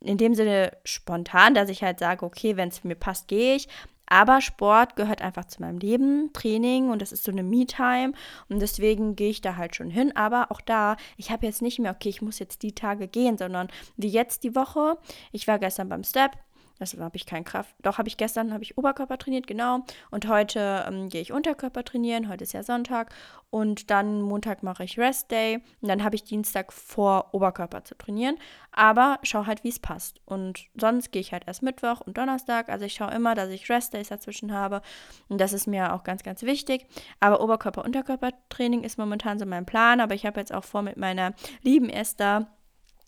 in 0.00 0.16
dem 0.16 0.34
Sinne 0.34 0.72
spontan, 0.84 1.54
dass 1.54 1.68
ich 1.68 1.82
halt 1.82 1.98
sage, 1.98 2.24
okay, 2.24 2.56
wenn 2.56 2.68
es 2.68 2.84
mir 2.84 2.94
passt, 2.94 3.28
gehe 3.28 3.56
ich. 3.56 3.68
Aber 4.12 4.40
Sport 4.40 4.96
gehört 4.96 5.22
einfach 5.22 5.44
zu 5.44 5.60
meinem 5.62 5.78
Leben, 5.78 6.32
Training 6.32 6.90
und 6.90 7.00
das 7.00 7.12
ist 7.12 7.22
so 7.22 7.30
eine 7.30 7.44
Me-Time 7.44 8.12
und 8.48 8.60
deswegen 8.60 9.14
gehe 9.14 9.30
ich 9.30 9.40
da 9.40 9.54
halt 9.54 9.76
schon 9.76 9.88
hin. 9.88 10.16
Aber 10.16 10.50
auch 10.50 10.60
da, 10.60 10.96
ich 11.16 11.30
habe 11.30 11.46
jetzt 11.46 11.62
nicht 11.62 11.78
mehr, 11.78 11.92
okay, 11.92 12.08
ich 12.08 12.20
muss 12.20 12.40
jetzt 12.40 12.64
die 12.64 12.74
Tage 12.74 13.06
gehen, 13.06 13.38
sondern 13.38 13.68
wie 13.96 14.08
jetzt 14.08 14.42
die 14.42 14.56
Woche. 14.56 14.98
Ich 15.30 15.46
war 15.46 15.60
gestern 15.60 15.88
beim 15.88 16.02
Step, 16.02 16.32
das 16.80 16.96
habe 16.98 17.16
ich 17.16 17.26
keine 17.26 17.44
Kraft. 17.44 17.74
Doch 17.82 17.98
habe 17.98 18.08
ich 18.08 18.16
gestern 18.16 18.54
habe 18.54 18.64
ich 18.64 18.78
Oberkörper 18.78 19.18
trainiert, 19.18 19.46
genau. 19.46 19.80
Und 20.10 20.26
heute 20.26 20.86
ähm, 20.88 21.10
gehe 21.10 21.20
ich 21.20 21.30
Unterkörper 21.30 21.84
trainieren. 21.84 22.28
Heute 22.30 22.42
ist 22.44 22.54
ja 22.54 22.62
Sonntag. 22.62 23.12
Und 23.50 23.90
dann 23.90 24.22
Montag 24.22 24.62
mache 24.62 24.84
ich 24.84 24.98
Rest 24.98 25.30
Day. 25.30 25.56
Und 25.82 25.88
dann 25.88 26.02
habe 26.02 26.14
ich 26.14 26.24
Dienstag 26.24 26.72
vor, 26.72 27.34
Oberkörper 27.34 27.84
zu 27.84 27.94
trainieren. 27.96 28.38
Aber 28.72 29.18
schau 29.22 29.44
halt, 29.44 29.62
wie 29.62 29.68
es 29.68 29.78
passt. 29.78 30.22
Und 30.24 30.68
sonst 30.74 31.12
gehe 31.12 31.20
ich 31.20 31.32
halt 31.32 31.46
erst 31.46 31.62
Mittwoch 31.62 32.00
und 32.00 32.16
Donnerstag. 32.16 32.70
Also 32.70 32.86
ich 32.86 32.94
schaue 32.94 33.10
immer, 33.10 33.34
dass 33.34 33.50
ich 33.50 33.68
Rest 33.68 33.92
Days 33.92 34.08
dazwischen 34.08 34.52
habe. 34.52 34.80
Und 35.28 35.38
das 35.38 35.52
ist 35.52 35.66
mir 35.66 35.92
auch 35.92 36.02
ganz, 36.02 36.22
ganz 36.22 36.42
wichtig. 36.44 36.86
Aber 37.20 37.42
Oberkörper-Unterkörper-Training 37.42 38.84
ist 38.84 38.96
momentan 38.96 39.38
so 39.38 39.44
mein 39.44 39.66
Plan. 39.66 40.00
Aber 40.00 40.14
ich 40.14 40.24
habe 40.24 40.40
jetzt 40.40 40.54
auch 40.54 40.64
vor, 40.64 40.80
mit 40.80 40.96
meiner 40.96 41.34
lieben 41.62 41.90
Esther 41.90 42.46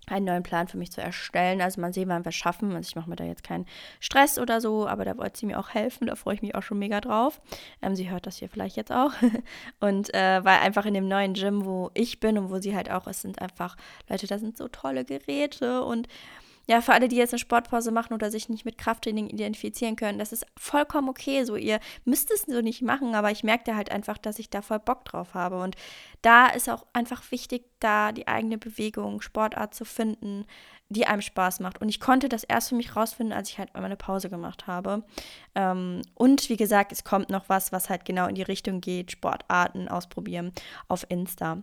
einen 0.06 0.26
neuen 0.26 0.42
Plan 0.42 0.66
für 0.66 0.78
mich 0.78 0.90
zu 0.90 1.00
erstellen. 1.00 1.60
Also 1.60 1.80
man 1.80 1.92
sehen, 1.92 2.08
wann 2.08 2.24
wir 2.24 2.30
es 2.30 2.34
schaffen. 2.34 2.74
Also 2.74 2.88
ich 2.88 2.96
mache 2.96 3.08
mir 3.08 3.16
da 3.16 3.24
jetzt 3.24 3.44
keinen 3.44 3.66
Stress 4.00 4.38
oder 4.38 4.60
so, 4.60 4.86
aber 4.88 5.04
da 5.04 5.16
wollte 5.16 5.38
sie 5.38 5.46
mir 5.46 5.58
auch 5.58 5.70
helfen. 5.70 6.08
Da 6.08 6.16
freue 6.16 6.34
ich 6.34 6.42
mich 6.42 6.54
auch 6.54 6.62
schon 6.62 6.78
mega 6.78 7.00
drauf. 7.00 7.40
Ähm, 7.80 7.94
sie 7.94 8.10
hört 8.10 8.26
das 8.26 8.36
hier 8.36 8.48
vielleicht 8.48 8.76
jetzt 8.76 8.92
auch. 8.92 9.12
und 9.80 10.12
äh, 10.14 10.44
weil 10.44 10.58
einfach 10.58 10.86
in 10.86 10.94
dem 10.94 11.06
neuen 11.06 11.34
Gym, 11.34 11.64
wo 11.64 11.90
ich 11.94 12.18
bin 12.18 12.36
und 12.36 12.50
wo 12.50 12.58
sie 12.58 12.74
halt 12.74 12.90
auch 12.90 13.06
ist, 13.06 13.22
sind 13.22 13.40
einfach 13.40 13.76
Leute, 14.08 14.26
da 14.26 14.38
sind 14.38 14.56
so 14.56 14.68
tolle 14.68 15.04
Geräte 15.04 15.84
und 15.84 16.08
ja, 16.68 16.80
für 16.80 16.92
alle, 16.92 17.08
die 17.08 17.16
jetzt 17.16 17.32
eine 17.32 17.40
Sportpause 17.40 17.90
machen 17.90 18.14
oder 18.14 18.30
sich 18.30 18.48
nicht 18.48 18.64
mit 18.64 18.78
Krafttraining 18.78 19.28
identifizieren 19.28 19.96
können, 19.96 20.18
das 20.18 20.32
ist 20.32 20.46
vollkommen 20.56 21.08
okay. 21.08 21.44
So, 21.44 21.56
ihr 21.56 21.80
müsst 22.04 22.30
es 22.30 22.42
so 22.42 22.60
nicht 22.60 22.82
machen, 22.82 23.14
aber 23.14 23.30
ich 23.30 23.42
merke 23.42 23.74
halt 23.74 23.90
einfach, 23.90 24.18
dass 24.18 24.38
ich 24.38 24.48
da 24.48 24.62
voll 24.62 24.78
Bock 24.78 25.04
drauf 25.04 25.34
habe. 25.34 25.60
Und 25.60 25.76
da 26.22 26.46
ist 26.46 26.70
auch 26.70 26.86
einfach 26.92 27.30
wichtig, 27.30 27.64
da 27.80 28.12
die 28.12 28.28
eigene 28.28 28.58
Bewegung, 28.58 29.20
Sportart 29.20 29.74
zu 29.74 29.84
finden, 29.84 30.46
die 30.88 31.06
einem 31.06 31.22
Spaß 31.22 31.60
macht. 31.60 31.80
Und 31.80 31.88
ich 31.88 32.00
konnte 32.00 32.28
das 32.28 32.44
erst 32.44 32.68
für 32.68 32.74
mich 32.76 32.94
rausfinden, 32.94 33.36
als 33.36 33.48
ich 33.48 33.58
halt 33.58 33.74
mal 33.74 33.84
eine 33.84 33.96
Pause 33.96 34.30
gemacht 34.30 34.66
habe. 34.66 35.02
Ähm, 35.54 36.02
und 36.14 36.48
wie 36.48 36.56
gesagt, 36.56 36.92
es 36.92 37.02
kommt 37.02 37.30
noch 37.30 37.48
was, 37.48 37.72
was 37.72 37.90
halt 37.90 38.04
genau 38.04 38.28
in 38.28 38.34
die 38.34 38.42
Richtung 38.42 38.80
geht, 38.80 39.10
Sportarten 39.10 39.88
ausprobieren 39.88 40.52
auf 40.88 41.06
Insta. 41.08 41.62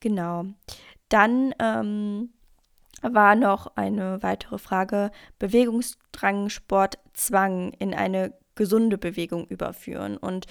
Genau. 0.00 0.46
Dann 1.08 1.54
ähm, 1.58 2.30
war 3.14 3.34
noch 3.34 3.76
eine 3.76 4.22
weitere 4.22 4.58
Frage, 4.58 5.10
Bewegungsdrang, 5.38 6.48
Sport, 6.48 6.98
Zwang 7.12 7.72
in 7.78 7.94
eine 7.94 8.34
gesunde 8.54 8.98
Bewegung 8.98 9.46
überführen. 9.46 10.16
Und 10.16 10.46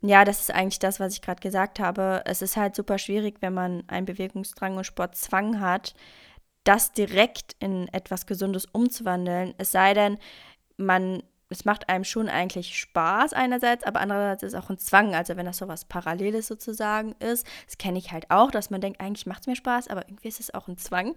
ja, 0.00 0.24
das 0.24 0.40
ist 0.40 0.50
eigentlich 0.54 0.80
das, 0.80 1.00
was 1.00 1.14
ich 1.14 1.22
gerade 1.22 1.40
gesagt 1.40 1.80
habe. 1.80 2.22
Es 2.26 2.42
ist 2.42 2.56
halt 2.56 2.74
super 2.74 2.98
schwierig, 2.98 3.36
wenn 3.40 3.54
man 3.54 3.84
einen 3.86 4.06
Bewegungsdrang 4.06 4.76
und 4.76 4.84
Sportzwang 4.84 5.60
hat, 5.60 5.94
das 6.64 6.92
direkt 6.92 7.56
in 7.58 7.88
etwas 7.88 8.26
Gesundes 8.26 8.66
umzuwandeln. 8.66 9.54
Es 9.58 9.72
sei 9.72 9.94
denn, 9.94 10.18
man 10.76 11.22
es 11.48 11.64
macht 11.64 11.88
einem 11.88 12.04
schon 12.04 12.28
eigentlich 12.28 12.78
Spaß 12.78 13.32
einerseits, 13.32 13.84
aber 13.84 14.00
andererseits 14.00 14.42
ist 14.42 14.54
es 14.54 14.58
auch 14.58 14.70
ein 14.70 14.78
Zwang. 14.78 15.14
Also 15.14 15.36
wenn 15.36 15.46
das 15.46 15.58
so 15.58 15.68
was 15.68 15.84
Paralleles 15.84 16.46
sozusagen 16.46 17.14
ist, 17.20 17.46
das 17.66 17.78
kenne 17.78 17.98
ich 17.98 18.12
halt 18.12 18.30
auch, 18.30 18.50
dass 18.50 18.70
man 18.70 18.80
denkt, 18.80 19.00
eigentlich 19.00 19.26
macht 19.26 19.42
es 19.42 19.46
mir 19.46 19.56
Spaß, 19.56 19.88
aber 19.88 20.08
irgendwie 20.08 20.28
ist 20.28 20.40
es 20.40 20.54
auch 20.54 20.68
ein 20.68 20.78
Zwang. 20.78 21.14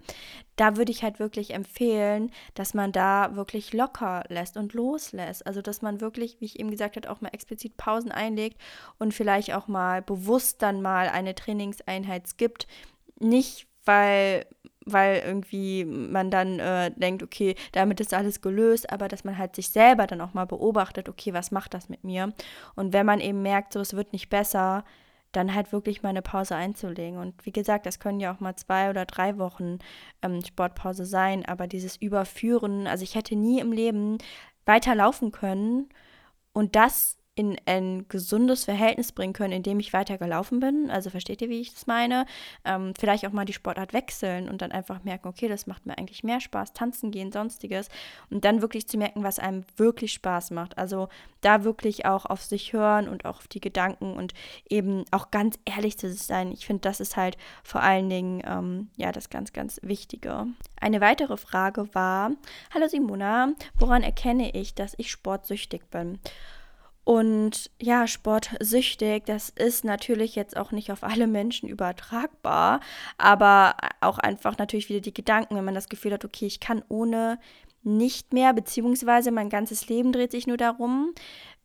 Da 0.56 0.76
würde 0.76 0.92
ich 0.92 1.02
halt 1.02 1.18
wirklich 1.18 1.54
empfehlen, 1.54 2.30
dass 2.54 2.74
man 2.74 2.92
da 2.92 3.34
wirklich 3.36 3.72
locker 3.72 4.24
lässt 4.28 4.56
und 4.56 4.74
loslässt. 4.74 5.46
Also 5.46 5.62
dass 5.62 5.82
man 5.82 6.00
wirklich, 6.00 6.40
wie 6.40 6.46
ich 6.46 6.60
eben 6.60 6.70
gesagt 6.70 6.96
habe, 6.96 7.10
auch 7.10 7.20
mal 7.20 7.30
explizit 7.30 7.76
Pausen 7.76 8.12
einlegt 8.12 8.60
und 8.98 9.14
vielleicht 9.14 9.54
auch 9.54 9.68
mal 9.68 10.02
bewusst 10.02 10.62
dann 10.62 10.82
mal 10.82 11.08
eine 11.08 11.34
Trainingseinheit 11.34 12.28
skippt. 12.28 12.66
Nicht, 13.20 13.66
weil 13.84 14.46
weil 14.92 15.22
irgendwie 15.24 15.84
man 15.84 16.30
dann 16.30 16.58
äh, 16.58 16.90
denkt, 16.96 17.22
okay, 17.22 17.54
damit 17.72 18.00
ist 18.00 18.14
alles 18.14 18.40
gelöst, 18.40 18.90
aber 18.92 19.08
dass 19.08 19.24
man 19.24 19.38
halt 19.38 19.56
sich 19.56 19.70
selber 19.70 20.06
dann 20.06 20.20
auch 20.20 20.34
mal 20.34 20.46
beobachtet, 20.46 21.08
okay, 21.08 21.32
was 21.34 21.50
macht 21.50 21.74
das 21.74 21.88
mit 21.88 22.04
mir? 22.04 22.32
Und 22.74 22.92
wenn 22.92 23.06
man 23.06 23.20
eben 23.20 23.42
merkt, 23.42 23.72
so 23.72 23.80
es 23.80 23.94
wird 23.94 24.12
nicht 24.12 24.28
besser, 24.28 24.84
dann 25.32 25.54
halt 25.54 25.72
wirklich 25.72 26.02
mal 26.02 26.08
eine 26.10 26.22
Pause 26.22 26.56
einzulegen. 26.56 27.18
Und 27.18 27.44
wie 27.44 27.52
gesagt, 27.52 27.86
das 27.86 28.00
können 28.00 28.20
ja 28.20 28.34
auch 28.34 28.40
mal 28.40 28.56
zwei 28.56 28.90
oder 28.90 29.04
drei 29.04 29.38
Wochen 29.38 29.78
ähm, 30.22 30.42
Sportpause 30.44 31.04
sein, 31.04 31.44
aber 31.44 31.66
dieses 31.66 31.96
Überführen, 31.96 32.86
also 32.86 33.04
ich 33.04 33.14
hätte 33.14 33.36
nie 33.36 33.60
im 33.60 33.72
Leben 33.72 34.18
weiterlaufen 34.64 35.32
können 35.32 35.88
und 36.52 36.76
das 36.76 37.17
in 37.38 37.56
ein 37.66 38.06
gesundes 38.08 38.64
Verhältnis 38.64 39.12
bringen 39.12 39.32
können, 39.32 39.52
indem 39.52 39.78
ich 39.78 39.92
weiter 39.92 40.18
gelaufen 40.18 40.58
bin. 40.58 40.90
Also 40.90 41.08
versteht 41.08 41.40
ihr, 41.40 41.48
wie 41.48 41.60
ich 41.60 41.72
das 41.72 41.86
meine? 41.86 42.26
Ähm, 42.64 42.94
vielleicht 42.98 43.24
auch 43.24 43.30
mal 43.30 43.44
die 43.44 43.52
Sportart 43.52 43.92
wechseln 43.92 44.48
und 44.48 44.60
dann 44.60 44.72
einfach 44.72 45.04
merken, 45.04 45.28
okay, 45.28 45.46
das 45.46 45.68
macht 45.68 45.86
mir 45.86 45.96
eigentlich 45.96 46.24
mehr 46.24 46.40
Spaß, 46.40 46.72
tanzen 46.72 47.12
gehen, 47.12 47.30
sonstiges. 47.30 47.90
Und 48.28 48.44
dann 48.44 48.60
wirklich 48.60 48.88
zu 48.88 48.98
merken, 48.98 49.22
was 49.22 49.38
einem 49.38 49.64
wirklich 49.76 50.12
Spaß 50.14 50.50
macht. 50.50 50.76
Also 50.78 51.08
da 51.40 51.62
wirklich 51.62 52.06
auch 52.06 52.26
auf 52.26 52.42
sich 52.42 52.72
hören 52.72 53.08
und 53.08 53.24
auch 53.24 53.38
auf 53.38 53.46
die 53.46 53.60
Gedanken 53.60 54.14
und 54.14 54.34
eben 54.68 55.04
auch 55.12 55.30
ganz 55.30 55.60
ehrlich 55.64 55.96
zu 55.96 56.12
sein. 56.12 56.50
Ich 56.50 56.66
finde, 56.66 56.80
das 56.80 56.98
ist 56.98 57.16
halt 57.16 57.36
vor 57.62 57.84
allen 57.84 58.10
Dingen 58.10 58.42
ähm, 58.44 58.90
ja 58.96 59.12
das 59.12 59.30
ganz, 59.30 59.52
ganz 59.52 59.78
Wichtige. 59.82 60.48
Eine 60.80 61.00
weitere 61.00 61.36
Frage 61.36 61.94
war: 61.94 62.32
Hallo 62.74 62.88
Simona, 62.88 63.52
woran 63.78 64.02
erkenne 64.02 64.50
ich, 64.56 64.74
dass 64.74 64.94
ich 64.98 65.12
sportsüchtig 65.12 65.88
bin? 65.90 66.18
Und 67.08 67.70
ja, 67.80 68.06
sportsüchtig, 68.06 69.24
das 69.24 69.48
ist 69.48 69.82
natürlich 69.82 70.36
jetzt 70.36 70.58
auch 70.58 70.72
nicht 70.72 70.92
auf 70.92 71.02
alle 71.02 71.26
Menschen 71.26 71.66
übertragbar, 71.66 72.80
aber 73.16 73.76
auch 74.02 74.18
einfach 74.18 74.58
natürlich 74.58 74.90
wieder 74.90 75.00
die 75.00 75.14
Gedanken, 75.14 75.56
wenn 75.56 75.64
man 75.64 75.74
das 75.74 75.88
Gefühl 75.88 76.12
hat, 76.12 76.26
okay, 76.26 76.44
ich 76.44 76.60
kann 76.60 76.84
ohne 76.90 77.38
nicht 77.82 78.34
mehr, 78.34 78.52
beziehungsweise 78.52 79.30
mein 79.30 79.48
ganzes 79.48 79.88
Leben 79.88 80.12
dreht 80.12 80.32
sich 80.32 80.46
nur 80.46 80.58
darum. 80.58 81.14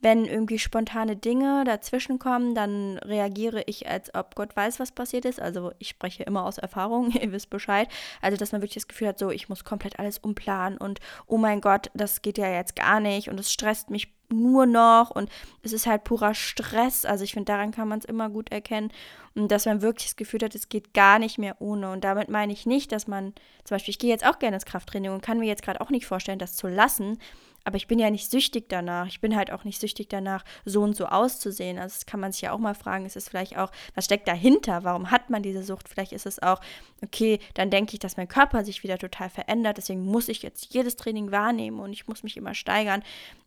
Wenn 0.04 0.26
irgendwie 0.26 0.60
spontane 0.60 1.16
Dinge 1.16 1.64
dazwischen 1.64 2.20
kommen, 2.20 2.56
dann 2.56 2.98
reagiere 2.98 3.64
ich, 3.68 3.90
als 3.90 4.14
ob 4.14 4.36
Gott 4.36 4.54
weiß, 4.54 4.82
was 4.82 4.92
passiert 4.92 5.24
ist. 5.24 5.40
Also 5.42 5.72
ich 5.80 5.88
spreche 5.88 6.24
immer 6.24 6.44
aus 6.44 6.58
Erfahrung, 6.58 7.12
ihr 7.22 7.32
wisst 7.32 7.50
Bescheid. 7.50 7.88
Also 8.22 8.36
dass 8.36 8.52
man 8.52 8.62
wirklich 8.62 8.84
das 8.84 8.90
Gefühl 8.90 9.08
hat, 9.08 9.18
so 9.18 9.32
ich 9.32 9.48
muss 9.48 9.64
komplett 9.64 10.00
alles 10.00 10.18
umplanen 10.18 10.78
und 10.78 11.00
oh 11.26 11.38
mein 11.38 11.62
Gott, 11.62 11.90
das 11.94 12.22
geht 12.22 12.38
ja 12.38 12.52
jetzt 12.52 12.76
gar 12.76 13.00
nicht 13.00 13.30
und 13.30 13.40
es 13.40 13.52
stresst 13.52 13.90
mich 13.90 14.14
nur 14.30 14.66
noch 14.66 15.12
und 15.12 15.30
es 15.62 15.72
ist 15.72 15.88
halt 15.88 16.04
purer 16.04 16.34
Stress. 16.34 17.06
Also 17.06 17.24
ich 17.24 17.34
finde, 17.34 17.52
daran 17.52 17.72
kann 17.72 17.88
man 17.88 18.00
es 18.00 18.06
immer 18.06 18.30
gut 18.30 18.52
erkennen. 18.52 18.92
Und 19.36 19.52
dass 19.52 19.66
man 19.66 19.82
wirklich 19.82 20.10
das 20.10 20.16
Gefühl 20.16 20.42
hat, 20.44 20.56
es 20.56 20.70
geht 20.70 20.94
gar 20.94 21.20
nicht 21.20 21.38
mehr 21.38 21.56
ohne. 21.60 21.92
Und 21.92 22.04
damit 22.04 22.30
meine 22.30 22.54
ich 22.54 22.66
nicht, 22.66 22.92
dass 22.92 23.08
man, 23.08 23.34
zum 23.64 23.76
Beispiel, 23.76 23.92
ich 23.92 24.00
gehe 24.00 24.10
jetzt 24.10 24.26
auch 24.26 24.40
gerne 24.40 24.58
ins 24.58 24.66
Krafttraining 24.66 25.12
und 25.12 25.22
kann 25.22 25.40
mir 25.40 25.48
jetzt 25.48 25.64
gerade 25.64 25.82
auch 25.82 25.90
nicht 25.90 26.06
vorstellen, 26.06 26.40
das 26.40 26.56
zu 26.56 26.68
lassen. 26.68 27.18
Aber 27.66 27.78
ich 27.78 27.88
bin 27.88 27.98
ja 27.98 28.10
nicht 28.10 28.30
süchtig 28.30 28.68
danach. 28.68 29.08
Ich 29.08 29.22
bin 29.22 29.36
halt 29.36 29.52
auch 29.52 29.64
nicht 29.64 29.80
süchtig 29.80 30.10
danach, 30.10 30.44
so 30.66 30.82
und 30.82 30.96
so 30.96 31.06
auszusehen. 31.06 31.80
Also 31.80 31.96
das 31.96 32.06
kann 32.06 32.20
man 32.20 32.32
sich 32.32 32.42
ja 32.42 32.52
auch 32.52 32.60
mal 32.60 32.76
fragen, 32.76 33.06
ist 33.06 33.16
es 33.16 33.30
vielleicht 33.30 33.58
auch, 33.58 33.72
was 33.96 34.06
steckt 34.06 34.28
dahinter? 34.28 34.84
Warum 34.84 35.12
hat 35.12 35.30
man 35.30 35.44
diese 35.44 35.64
Sucht? 35.64 35.88
Vielleicht 35.88 36.12
ist 36.12 36.26
es 36.26 36.42
auch, 36.44 36.60
okay, 37.02 37.40
dann 37.54 37.70
denke 37.70 37.94
ich, 37.94 38.00
dass 38.00 38.18
mein 38.18 38.28
Körper 38.28 38.66
sich 38.66 38.84
wieder 38.84 38.98
total 38.98 39.30
verändert. 39.30 39.78
Deswegen 39.78 40.06
muss 40.06 40.28
ich 40.28 40.44
jetzt 40.44 40.74
jedes 40.74 40.98
Training 40.98 41.32
wahrnehmen 41.32 41.80
und 41.80 41.94
ich 41.94 42.08
muss 42.08 42.24
mich 42.24 42.36
immer 42.36 42.54
steigern. 42.54 43.04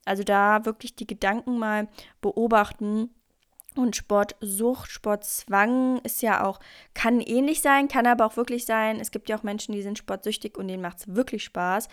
Also 0.06 0.22
da 0.22 0.64
wirklich 0.64 0.96
die 0.96 1.06
Gedanken 1.06 1.58
mal 1.58 1.88
beobachten. 2.22 3.10
Und 3.74 3.94
Sportsucht, 3.94 4.90
Sportzwang 4.90 5.98
ist 5.98 6.22
ja 6.22 6.46
auch, 6.46 6.60
kann 6.94 7.20
ähnlich 7.20 7.60
sein, 7.60 7.88
kann 7.88 8.06
aber 8.06 8.24
auch 8.24 8.38
wirklich 8.38 8.64
sein. 8.64 8.98
Es 9.00 9.10
gibt 9.10 9.28
ja 9.28 9.36
auch 9.36 9.42
Menschen, 9.42 9.72
die 9.72 9.82
sind 9.82 9.98
sportsüchtig 9.98 10.56
und 10.56 10.68
denen 10.68 10.80
macht 10.80 11.00
es 11.00 11.14
wirklich 11.14 11.44
Spaß. 11.44 11.88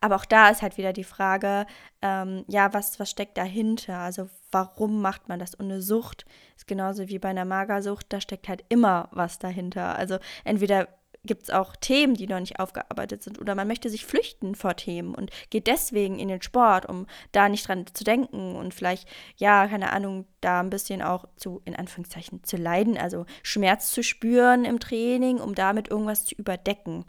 Aber 0.00 0.16
auch 0.16 0.24
da 0.24 0.50
ist 0.50 0.62
halt 0.62 0.76
wieder 0.76 0.92
die 0.92 1.04
Frage, 1.04 1.66
ähm, 2.02 2.44
ja, 2.48 2.72
was, 2.74 3.00
was 3.00 3.10
steckt 3.10 3.38
dahinter? 3.38 3.98
Also 3.98 4.28
warum 4.50 5.00
macht 5.00 5.28
man 5.28 5.38
das 5.38 5.58
ohne 5.58 5.80
Sucht? 5.80 6.26
Ist 6.56 6.66
genauso 6.66 7.08
wie 7.08 7.18
bei 7.18 7.30
einer 7.30 7.44
Magersucht, 7.44 8.06
da 8.10 8.20
steckt 8.20 8.48
halt 8.48 8.64
immer 8.68 9.08
was 9.12 9.38
dahinter. 9.38 9.96
Also 9.96 10.18
entweder 10.44 10.88
gibt 11.26 11.44
es 11.44 11.50
auch 11.50 11.76
Themen, 11.76 12.14
die 12.14 12.26
noch 12.26 12.40
nicht 12.40 12.58
aufgearbeitet 12.58 13.22
sind. 13.22 13.40
Oder 13.40 13.54
man 13.54 13.68
möchte 13.68 13.90
sich 13.90 14.06
flüchten 14.06 14.54
vor 14.54 14.76
Themen 14.76 15.14
und 15.14 15.30
geht 15.50 15.66
deswegen 15.66 16.18
in 16.18 16.28
den 16.28 16.40
Sport, 16.40 16.86
um 16.86 17.06
da 17.32 17.48
nicht 17.48 17.68
dran 17.68 17.84
zu 17.92 18.04
denken 18.04 18.56
und 18.56 18.72
vielleicht, 18.72 19.08
ja, 19.36 19.66
keine 19.66 19.92
Ahnung, 19.92 20.26
da 20.40 20.60
ein 20.60 20.70
bisschen 20.70 21.02
auch 21.02 21.26
zu, 21.36 21.60
in 21.64 21.76
Anführungszeichen, 21.76 22.44
zu 22.44 22.56
leiden, 22.56 22.96
also 22.96 23.26
Schmerz 23.42 23.90
zu 23.90 24.02
spüren 24.02 24.64
im 24.64 24.80
Training, 24.80 25.38
um 25.38 25.54
damit 25.54 25.88
irgendwas 25.88 26.24
zu 26.24 26.34
überdecken. 26.34 27.04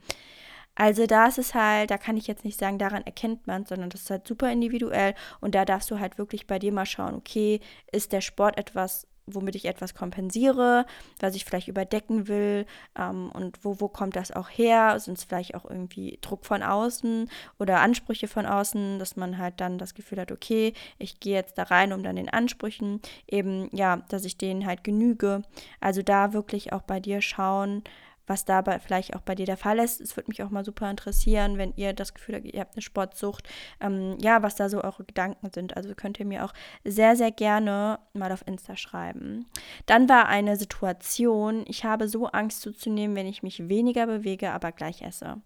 Also 0.77 1.07
da 1.07 1.25
ist 1.27 1.39
es 1.39 1.55
halt, 1.55 1.89
da 1.89 1.97
kann 1.97 2.17
ich 2.17 2.27
jetzt 2.27 2.45
nicht 2.45 2.59
sagen, 2.59 2.77
daran 2.77 3.03
erkennt 3.03 3.47
man, 3.47 3.65
sondern 3.65 3.89
das 3.89 4.01
ist 4.01 4.11
halt 4.11 4.27
super 4.27 4.51
individuell 4.51 5.15
und 5.41 5.55
da 5.55 5.65
darfst 5.65 5.89
du 5.89 5.99
halt 5.99 6.19
wirklich 6.19 6.45
bei 6.45 6.59
dir 6.59 6.71
mal 6.71 6.85
schauen, 6.85 7.15
okay, 7.15 7.61
ist 7.91 8.11
der 8.13 8.21
Sport 8.21 8.59
etwas, 8.59 9.07
womit 9.25 9.55
ich 9.55 9.65
etwas 9.65 9.95
kompensiere, 9.95 10.85
was 11.19 11.35
ich 11.35 11.45
vielleicht 11.45 11.67
überdecken 11.67 12.27
will 12.27 12.67
ähm, 12.97 13.31
und 13.33 13.65
wo, 13.65 13.81
wo 13.81 13.87
kommt 13.87 14.15
das 14.15 14.31
auch 14.31 14.49
her? 14.49 14.99
Sind 14.99 15.17
es 15.17 15.23
vielleicht 15.23 15.55
auch 15.55 15.65
irgendwie 15.65 16.19
Druck 16.21 16.45
von 16.45 16.61
außen 16.61 17.27
oder 17.57 17.79
Ansprüche 17.79 18.27
von 18.27 18.45
außen, 18.45 18.99
dass 18.99 19.15
man 19.15 19.39
halt 19.39 19.59
dann 19.59 19.79
das 19.79 19.95
Gefühl 19.95 20.19
hat, 20.21 20.31
okay, 20.31 20.73
ich 20.99 21.19
gehe 21.19 21.33
jetzt 21.33 21.57
da 21.57 21.63
rein, 21.63 21.91
um 21.91 22.03
dann 22.03 22.17
den 22.17 22.29
Ansprüchen 22.29 23.01
eben, 23.27 23.67
ja, 23.75 23.97
dass 24.09 24.25
ich 24.25 24.37
denen 24.37 24.65
halt 24.67 24.83
genüge. 24.83 25.41
Also 25.81 26.03
da 26.03 26.33
wirklich 26.33 26.71
auch 26.71 26.83
bei 26.83 26.99
dir 26.99 27.21
schauen, 27.21 27.83
was 28.27 28.45
dabei 28.45 28.79
vielleicht 28.79 29.15
auch 29.15 29.21
bei 29.21 29.33
dir 29.33 29.45
der 29.45 29.57
Fall 29.57 29.79
ist. 29.79 29.99
Es 30.01 30.15
würde 30.15 30.29
mich 30.29 30.43
auch 30.43 30.49
mal 30.49 30.65
super 30.65 30.89
interessieren, 30.89 31.57
wenn 31.57 31.73
ihr 31.75 31.93
das 31.93 32.13
Gefühl 32.13 32.35
habt, 32.35 32.45
ihr 32.45 32.59
habt 32.59 32.75
eine 32.75 32.81
Sportsucht, 32.81 33.47
ähm, 33.79 34.17
ja, 34.19 34.43
was 34.43 34.55
da 34.55 34.69
so 34.69 34.83
eure 34.83 35.05
Gedanken 35.05 35.49
sind. 35.51 35.75
Also 35.75 35.95
könnt 35.95 36.19
ihr 36.19 36.25
mir 36.25 36.45
auch 36.45 36.53
sehr, 36.83 37.15
sehr 37.15 37.31
gerne 37.31 37.99
mal 38.13 38.31
auf 38.31 38.45
Insta 38.45 38.75
schreiben. 38.75 39.45
Dann 39.85 40.09
war 40.09 40.27
eine 40.27 40.57
Situation, 40.57 41.63
ich 41.67 41.85
habe 41.85 42.07
so 42.07 42.27
Angst 42.27 42.61
zuzunehmen, 42.61 43.15
wenn 43.15 43.27
ich 43.27 43.43
mich 43.43 43.69
weniger 43.69 44.05
bewege, 44.05 44.51
aber 44.51 44.71
gleich 44.71 45.01
esse. 45.01 45.41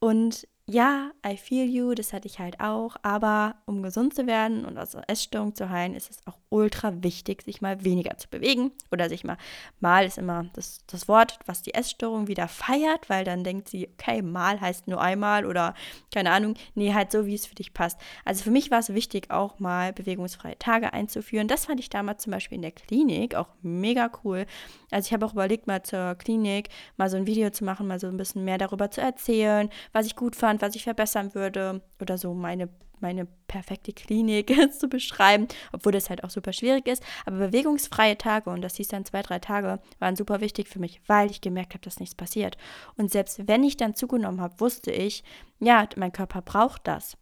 Und 0.00 0.48
ja, 0.70 1.10
I 1.26 1.36
feel 1.36 1.68
you, 1.68 1.94
das 1.94 2.12
hatte 2.12 2.28
ich 2.28 2.38
halt 2.38 2.60
auch, 2.60 2.94
aber 3.02 3.56
um 3.66 3.82
gesund 3.82 4.14
zu 4.14 4.28
werden 4.28 4.64
und 4.64 4.78
aus 4.78 4.94
Essstörung 5.08 5.56
zu 5.56 5.68
heilen, 5.68 5.94
ist 5.96 6.10
es 6.10 6.24
auch 6.26 6.38
ultra 6.48 7.02
wichtig, 7.02 7.42
sich 7.42 7.60
mal 7.60 7.82
weniger 7.84 8.16
zu 8.18 8.28
bewegen 8.28 8.70
oder 8.92 9.08
sich 9.08 9.24
mal, 9.24 9.36
mal 9.80 10.06
ist 10.06 10.16
immer 10.16 10.46
das, 10.52 10.84
das 10.86 11.08
Wort, 11.08 11.40
was 11.46 11.62
die 11.62 11.74
Essstörung 11.74 12.28
wieder 12.28 12.46
feiert, 12.46 13.10
weil 13.10 13.24
dann 13.24 13.42
denkt 13.42 13.68
sie, 13.68 13.88
okay, 13.94 14.22
mal 14.22 14.60
heißt 14.60 14.86
nur 14.86 15.00
einmal 15.00 15.44
oder 15.44 15.74
keine 16.14 16.30
Ahnung, 16.30 16.54
nee, 16.76 16.94
halt 16.94 17.10
so, 17.10 17.26
wie 17.26 17.34
es 17.34 17.46
für 17.46 17.56
dich 17.56 17.74
passt. 17.74 17.98
Also 18.24 18.44
für 18.44 18.52
mich 18.52 18.70
war 18.70 18.78
es 18.78 18.94
wichtig, 18.94 19.32
auch 19.32 19.58
mal 19.58 19.92
bewegungsfreie 19.92 20.58
Tage 20.58 20.92
einzuführen. 20.92 21.48
Das 21.48 21.66
fand 21.66 21.80
ich 21.80 21.90
damals 21.90 22.22
zum 22.22 22.30
Beispiel 22.30 22.56
in 22.56 22.62
der 22.62 22.72
Klinik 22.72 23.34
auch 23.34 23.48
mega 23.62 24.08
cool. 24.22 24.46
Also 24.92 25.08
ich 25.08 25.12
habe 25.12 25.26
auch 25.26 25.32
überlegt, 25.32 25.66
mal 25.66 25.82
zur 25.82 26.14
Klinik 26.14 26.68
mal 26.96 27.10
so 27.10 27.16
ein 27.16 27.26
Video 27.26 27.50
zu 27.50 27.64
machen, 27.64 27.88
mal 27.88 27.98
so 27.98 28.06
ein 28.06 28.16
bisschen 28.16 28.44
mehr 28.44 28.58
darüber 28.58 28.90
zu 28.90 29.00
erzählen, 29.00 29.68
was 29.92 30.06
ich 30.06 30.14
gut 30.14 30.36
fand, 30.36 30.59
was 30.60 30.74
ich 30.74 30.84
verbessern 30.84 31.34
würde 31.34 31.82
oder 32.00 32.18
so 32.18 32.34
meine 32.34 32.68
meine 33.00 33.26
perfekte 33.48 33.92
Klinik 33.92 34.52
zu 34.78 34.88
beschreiben, 34.88 35.48
obwohl 35.72 35.92
das 35.92 36.10
halt 36.10 36.24
auch 36.24 36.30
super 36.30 36.52
schwierig 36.52 36.86
ist. 36.86 37.02
Aber 37.24 37.38
bewegungsfreie 37.38 38.18
Tage, 38.18 38.50
und 38.50 38.62
das 38.62 38.76
hieß 38.76 38.88
dann 38.88 39.04
zwei, 39.04 39.22
drei 39.22 39.38
Tage, 39.38 39.80
waren 39.98 40.16
super 40.16 40.40
wichtig 40.40 40.68
für 40.68 40.78
mich, 40.78 41.00
weil 41.06 41.30
ich 41.30 41.40
gemerkt 41.40 41.74
habe, 41.74 41.82
dass 41.82 42.00
nichts 42.00 42.14
passiert. 42.14 42.56
Und 42.96 43.10
selbst 43.10 43.48
wenn 43.48 43.64
ich 43.64 43.76
dann 43.76 43.94
zugenommen 43.94 44.40
habe, 44.40 44.60
wusste 44.60 44.90
ich, 44.90 45.24
ja, 45.58 45.88
mein 45.96 46.12
Körper 46.12 46.42
braucht 46.42 46.86
das. 46.86 47.16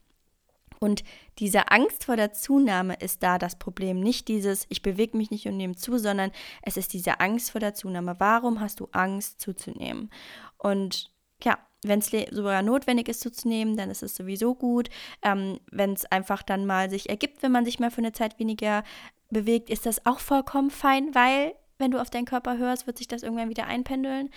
Und 0.80 1.02
diese 1.40 1.72
Angst 1.72 2.04
vor 2.04 2.16
der 2.16 2.32
Zunahme 2.32 2.94
ist 2.94 3.22
da 3.24 3.38
das 3.38 3.58
Problem. 3.58 3.98
Nicht 3.98 4.28
dieses, 4.28 4.64
ich 4.68 4.80
bewege 4.82 5.16
mich 5.16 5.30
nicht 5.30 5.46
und 5.46 5.56
nehme 5.56 5.74
zu, 5.74 5.98
sondern 5.98 6.30
es 6.62 6.76
ist 6.76 6.92
diese 6.92 7.18
Angst 7.18 7.50
vor 7.50 7.60
der 7.60 7.74
Zunahme. 7.74 8.14
Warum 8.18 8.60
hast 8.60 8.78
du 8.78 8.88
Angst 8.92 9.40
zuzunehmen? 9.40 10.10
Und 10.56 11.10
ja, 11.42 11.58
wenn 11.84 12.00
es 12.00 12.10
sogar 12.30 12.62
notwendig 12.62 13.08
ist 13.08 13.20
zuzunehmen, 13.20 13.76
dann 13.76 13.90
ist 13.90 14.02
es 14.02 14.16
sowieso 14.16 14.54
gut. 14.54 14.88
Ähm, 15.22 15.60
wenn 15.70 15.92
es 15.92 16.04
einfach 16.06 16.42
dann 16.42 16.66
mal 16.66 16.90
sich 16.90 17.08
ergibt, 17.08 17.42
wenn 17.42 17.52
man 17.52 17.64
sich 17.64 17.78
mal 17.78 17.90
für 17.90 17.98
eine 17.98 18.12
Zeit 18.12 18.38
weniger 18.38 18.82
bewegt, 19.30 19.70
ist 19.70 19.86
das 19.86 20.04
auch 20.06 20.20
vollkommen 20.20 20.70
fein, 20.70 21.14
weil 21.14 21.54
wenn 21.78 21.92
du 21.92 22.00
auf 22.00 22.10
deinen 22.10 22.24
Körper 22.24 22.58
hörst, 22.58 22.86
wird 22.86 22.98
sich 22.98 23.06
das 23.06 23.22
irgendwann 23.22 23.50
wieder 23.50 23.66
einpendeln. 23.66 24.30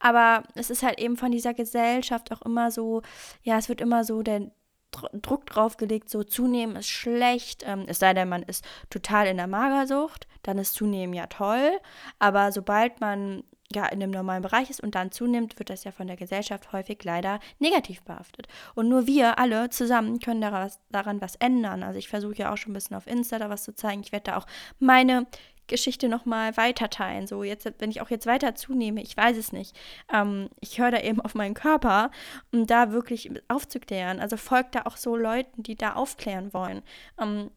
Aber 0.00 0.42
es 0.54 0.70
ist 0.70 0.82
halt 0.82 0.98
eben 0.98 1.16
von 1.16 1.30
dieser 1.30 1.54
Gesellschaft 1.54 2.32
auch 2.32 2.42
immer 2.42 2.72
so, 2.72 3.02
ja, 3.42 3.56
es 3.56 3.68
wird 3.68 3.80
immer 3.80 4.02
so 4.02 4.22
der, 4.22 4.50
Druck 4.90 5.46
draufgelegt, 5.46 6.08
so 6.08 6.24
zunehmen 6.24 6.76
ist 6.76 6.88
schlecht, 6.88 7.62
ähm, 7.66 7.84
es 7.86 7.98
sei 7.98 8.14
denn, 8.14 8.28
man 8.28 8.42
ist 8.42 8.64
total 8.90 9.26
in 9.26 9.36
der 9.36 9.46
Magersucht, 9.46 10.26
dann 10.42 10.58
ist 10.58 10.74
zunehmen 10.74 11.14
ja 11.14 11.26
toll, 11.26 11.78
aber 12.18 12.52
sobald 12.52 13.00
man 13.00 13.44
ja 13.72 13.86
in 13.86 14.02
einem 14.02 14.12
normalen 14.12 14.42
Bereich 14.42 14.70
ist 14.70 14.82
und 14.82 14.94
dann 14.94 15.12
zunimmt, 15.12 15.58
wird 15.58 15.70
das 15.70 15.84
ja 15.84 15.92
von 15.92 16.06
der 16.06 16.16
Gesellschaft 16.16 16.72
häufig 16.72 17.02
leider 17.04 17.38
negativ 17.58 18.02
behaftet. 18.02 18.48
Und 18.74 18.88
nur 18.88 19.06
wir 19.06 19.38
alle 19.38 19.68
zusammen 19.68 20.20
können 20.20 20.40
daran 20.40 21.20
was 21.20 21.36
ändern. 21.36 21.82
Also 21.82 21.98
ich 21.98 22.08
versuche 22.08 22.36
ja 22.36 22.52
auch 22.52 22.56
schon 22.56 22.72
ein 22.72 22.74
bisschen 22.74 22.96
auf 22.96 23.06
Insta 23.06 23.38
da 23.38 23.50
was 23.50 23.64
zu 23.64 23.74
zeigen. 23.74 24.02
Ich 24.02 24.12
werde 24.12 24.30
da 24.30 24.36
auch 24.38 24.46
meine 24.78 25.26
Geschichte 25.68 26.08
nochmal 26.08 26.56
weiter 26.56 26.90
teilen. 26.90 27.26
So, 27.26 27.44
jetzt, 27.44 27.70
wenn 27.78 27.90
ich 27.90 28.00
auch 28.00 28.10
jetzt 28.10 28.26
weiter 28.26 28.54
zunehme, 28.54 29.02
ich 29.02 29.16
weiß 29.16 29.36
es 29.36 29.52
nicht. 29.52 29.76
Ähm, 30.12 30.48
ich 30.60 30.80
höre 30.80 30.90
da 30.90 31.00
eben 31.00 31.20
auf 31.20 31.34
meinen 31.34 31.54
Körper, 31.54 32.10
um 32.52 32.66
da 32.66 32.90
wirklich 32.90 33.30
aufzuklären. 33.48 34.18
Also 34.18 34.36
folgt 34.36 34.74
da 34.74 34.82
auch 34.86 34.96
so 34.96 35.14
Leuten, 35.14 35.62
die 35.62 35.76
da 35.76 35.92
aufklären 35.92 36.52
wollen. 36.52 36.82
Ähm, 37.20 37.50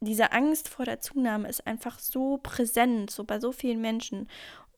diese 0.00 0.30
Angst 0.32 0.68
vor 0.68 0.84
der 0.84 1.00
Zunahme 1.00 1.48
ist 1.48 1.66
einfach 1.66 1.98
so 1.98 2.38
präsent, 2.38 3.10
so 3.10 3.24
bei 3.24 3.40
so 3.40 3.50
vielen 3.50 3.80
Menschen. 3.80 4.28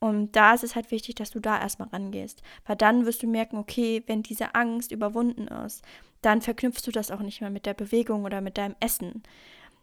Und 0.00 0.34
da 0.34 0.54
ist 0.54 0.64
es 0.64 0.74
halt 0.74 0.90
wichtig, 0.90 1.14
dass 1.16 1.30
du 1.30 1.40
da 1.40 1.60
erstmal 1.60 1.88
rangehst. 1.88 2.42
Weil 2.66 2.76
dann 2.76 3.04
wirst 3.04 3.22
du 3.22 3.26
merken, 3.26 3.58
okay, 3.58 4.02
wenn 4.06 4.22
diese 4.22 4.54
Angst 4.54 4.92
überwunden 4.92 5.46
ist, 5.48 5.84
dann 6.22 6.40
verknüpfst 6.40 6.82
du 6.86 6.90
das 6.90 7.10
auch 7.10 7.20
nicht 7.20 7.40
mehr 7.42 7.50
mit 7.50 7.66
der 7.66 7.74
Bewegung 7.74 8.24
oder 8.24 8.40
mit 8.40 8.56
deinem 8.58 8.76
Essen. 8.80 9.22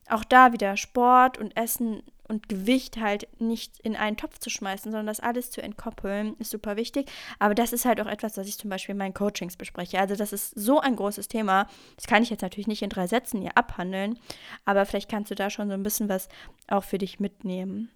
Auch 0.10 0.24
da 0.24 0.54
wieder 0.54 0.76
Sport 0.76 1.38
und 1.38 1.56
Essen 1.56 2.02
und 2.28 2.50
Gewicht 2.50 2.98
halt 2.98 3.28
nicht 3.40 3.80
in 3.80 3.96
einen 3.96 4.18
Topf 4.18 4.40
zu 4.40 4.50
schmeißen, 4.50 4.92
sondern 4.92 5.08
das 5.08 5.20
alles 5.20 5.52
zu 5.52 5.62
entkoppeln, 5.62 6.36
ist 6.40 6.52
super 6.52 6.76
wichtig. 6.76 7.10
Aber 7.40 7.56
das 7.56 7.72
ist 7.72 7.86
halt 7.86 8.02
auch 8.02 8.08
etwas, 8.08 8.38
was 8.38 8.48
ich 8.48 8.58
zum 8.58 8.70
Beispiel 8.70 8.94
in 8.94 9.00
meinen 9.00 9.14
Coachings 9.14 9.56
bespreche. 9.56 10.00
Also 10.00 10.16
das 10.16 10.34
ist 10.34 10.52
so 10.56 10.80
ein 10.80 10.96
großes 10.96 11.28
Thema. 11.28 11.68
Das 11.96 12.08
kann 12.08 12.24
ich 12.24 12.30
jetzt 12.30 12.42
natürlich 12.42 12.68
nicht 12.68 12.82
in 12.82 12.90
drei 12.90 13.08
Sätzen 13.08 13.42
hier 13.42 13.56
abhandeln, 13.56 14.20
aber 14.66 14.86
vielleicht 14.86 15.10
kannst 15.10 15.32
du 15.32 15.36
da 15.36 15.50
schon 15.50 15.68
so 15.68 15.74
ein 15.74 15.84
bisschen 15.84 16.10
was 16.10 16.28
auch 16.68 16.84
für 16.84 16.98
dich 16.98 17.20
mitnehmen. 17.20 17.90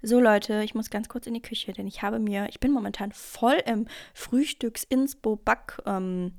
So 0.00 0.20
Leute, 0.20 0.62
ich 0.62 0.74
muss 0.74 0.90
ganz 0.90 1.08
kurz 1.08 1.26
in 1.26 1.34
die 1.34 1.42
Küche, 1.42 1.72
denn 1.72 1.88
ich 1.88 2.02
habe 2.02 2.20
mir, 2.20 2.46
ich 2.48 2.60
bin 2.60 2.70
momentan 2.70 3.10
voll 3.10 3.60
im 3.66 3.88
Frühstücks-Inspo-Back- 4.14 5.82
ähm, 5.86 6.32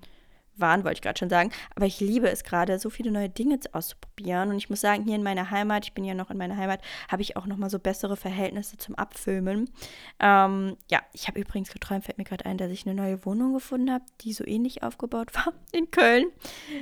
waren, 0.60 0.84
wollte 0.84 0.96
ich 0.96 1.02
gerade 1.02 1.20
schon 1.20 1.30
sagen. 1.30 1.52
Aber 1.76 1.86
ich 1.86 2.00
liebe 2.00 2.30
es 2.30 2.44
gerade, 2.44 2.80
so 2.80 2.90
viele 2.90 3.12
neue 3.12 3.30
Dinge 3.30 3.60
auszuprobieren. 3.72 4.50
Und 4.50 4.58
ich 4.58 4.70
muss 4.70 4.82
sagen, 4.82 5.04
hier 5.06 5.16
in 5.16 5.24
meiner 5.24 5.52
Heimat, 5.52 5.86
ich 5.86 5.94
bin 5.94 6.04
ja 6.04 6.14
noch 6.14 6.30
in 6.30 6.38
meiner 6.38 6.58
Heimat, 6.58 6.82
habe 7.10 7.22
ich 7.22 7.38
auch 7.38 7.46
noch 7.46 7.58
mal 7.58 7.70
so 7.70 7.80
bessere 7.80 8.16
Verhältnisse 8.16 8.78
zum 8.78 8.96
Abfilmen. 8.96 9.70
Ähm, 10.20 10.78
ja, 10.90 11.02
ich 11.14 11.28
habe 11.28 11.40
übrigens 11.40 11.72
geträumt, 11.72 12.06
fällt 12.06 12.18
mir 12.18 12.24
gerade 12.24 12.46
ein, 12.46 12.58
dass 12.58 12.72
ich 12.72 12.86
eine 12.86 12.96
neue 12.96 13.26
Wohnung 13.26 13.54
gefunden 13.54 13.92
habe, 13.92 14.06
die 14.22 14.34
so 14.34 14.46
ähnlich 14.46 14.84
aufgebaut 14.84 15.34
war 15.36 15.54
in 15.72 15.92
Köln. 15.92 16.28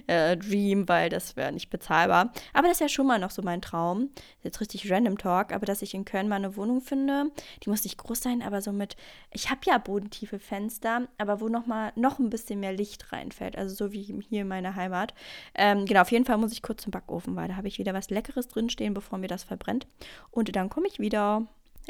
Äh, 0.07 0.37
Dream, 0.37 0.87
weil 0.87 1.09
das 1.09 1.35
wäre 1.35 1.51
nicht 1.51 1.69
bezahlbar. 1.69 2.31
Aber 2.53 2.67
das 2.67 2.77
ist 2.77 2.81
ja 2.81 2.89
schon 2.89 3.07
mal 3.07 3.19
noch 3.19 3.31
so 3.31 3.41
mein 3.41 3.61
Traum. 3.61 4.09
Jetzt 4.43 4.61
richtig 4.61 4.89
random 4.91 5.17
Talk, 5.17 5.51
aber 5.51 5.65
dass 5.65 5.81
ich 5.81 5.93
in 5.93 6.05
Köln 6.05 6.27
mal 6.27 6.35
eine 6.35 6.55
Wohnung 6.55 6.81
finde, 6.81 7.31
die 7.63 7.69
muss 7.69 7.83
nicht 7.83 7.97
groß 7.97 8.21
sein, 8.21 8.41
aber 8.41 8.61
so 8.61 8.71
mit, 8.71 8.95
ich 9.31 9.49
habe 9.49 9.61
ja 9.65 9.77
bodentiefe 9.77 10.39
Fenster, 10.39 11.07
aber 11.17 11.41
wo 11.41 11.49
noch 11.49 11.65
mal 11.65 11.91
noch 11.95 12.19
ein 12.19 12.29
bisschen 12.29 12.59
mehr 12.59 12.73
Licht 12.73 13.11
reinfällt. 13.11 13.57
Also 13.57 13.66
also 13.67 13.85
so 13.87 13.91
wie 13.91 14.01
hier 14.01 14.41
in 14.41 14.47
meiner 14.47 14.75
Heimat. 14.75 15.13
Ähm, 15.55 15.85
genau, 15.85 16.01
auf 16.01 16.11
jeden 16.11 16.25
Fall 16.25 16.37
muss 16.37 16.53
ich 16.53 16.61
kurz 16.61 16.83
zum 16.83 16.91
Backofen, 16.91 17.35
weil 17.35 17.49
da 17.49 17.55
habe 17.55 17.67
ich 17.67 17.79
wieder 17.79 17.93
was 17.93 18.09
Leckeres 18.09 18.47
drinstehen, 18.47 18.93
bevor 18.93 19.19
mir 19.19 19.27
das 19.27 19.43
verbrennt. 19.43 19.87
Und 20.31 20.55
dann 20.55 20.69
komme 20.69 20.87
ich 20.87 20.99
wieder. 20.99 21.45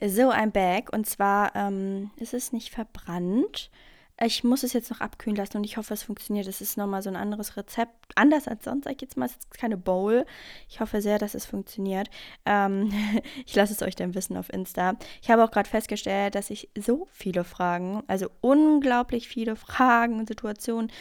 So, 0.06 0.30
ein 0.30 0.52
Bag. 0.52 0.94
Und 0.94 1.08
zwar 1.08 1.56
ähm, 1.56 2.12
ist 2.18 2.34
es 2.34 2.52
nicht 2.52 2.70
verbrannt. 2.70 3.72
Ich 4.20 4.44
muss 4.44 4.64
es 4.64 4.74
jetzt 4.74 4.90
noch 4.90 5.00
abkühlen 5.00 5.36
lassen 5.36 5.58
und 5.58 5.64
ich 5.64 5.78
hoffe, 5.78 5.94
es 5.94 6.02
funktioniert. 6.02 6.48
Es 6.48 6.60
ist 6.60 6.76
nochmal 6.76 7.04
so 7.04 7.10
ein 7.10 7.16
anderes 7.16 7.56
Rezept. 7.56 7.94
Anders 8.16 8.48
als 8.48 8.64
sonst, 8.64 8.86
sag 8.86 8.94
ich 8.94 9.02
jetzt 9.02 9.16
mal. 9.16 9.26
Es 9.26 9.34
ist 9.34 9.52
keine 9.52 9.78
Bowl. 9.78 10.26
Ich 10.70 10.80
hoffe 10.80 11.02
sehr, 11.02 11.20
dass 11.20 11.36
es 11.36 11.46
funktioniert. 11.46 12.10
Ähm, 12.46 12.92
ich 13.46 13.54
lasse 13.56 13.74
es 13.74 13.84
euch 13.84 13.96
dann 13.96 14.16
wissen 14.16 14.36
auf 14.36 14.52
Insta. 14.52 14.96
Ich 15.22 15.30
habe 15.30 15.44
auch 15.44 15.52
gerade 15.52 15.70
festgestellt, 15.70 16.34
dass 16.34 16.50
ich 16.50 16.70
so 16.76 17.08
viele 17.12 17.44
Fragen, 17.44 18.04
also 18.08 18.30
unglaublich 18.42 19.28
viele 19.28 19.56
Fragen 19.56 20.18
und 20.18 20.28
Situationen 20.28 20.92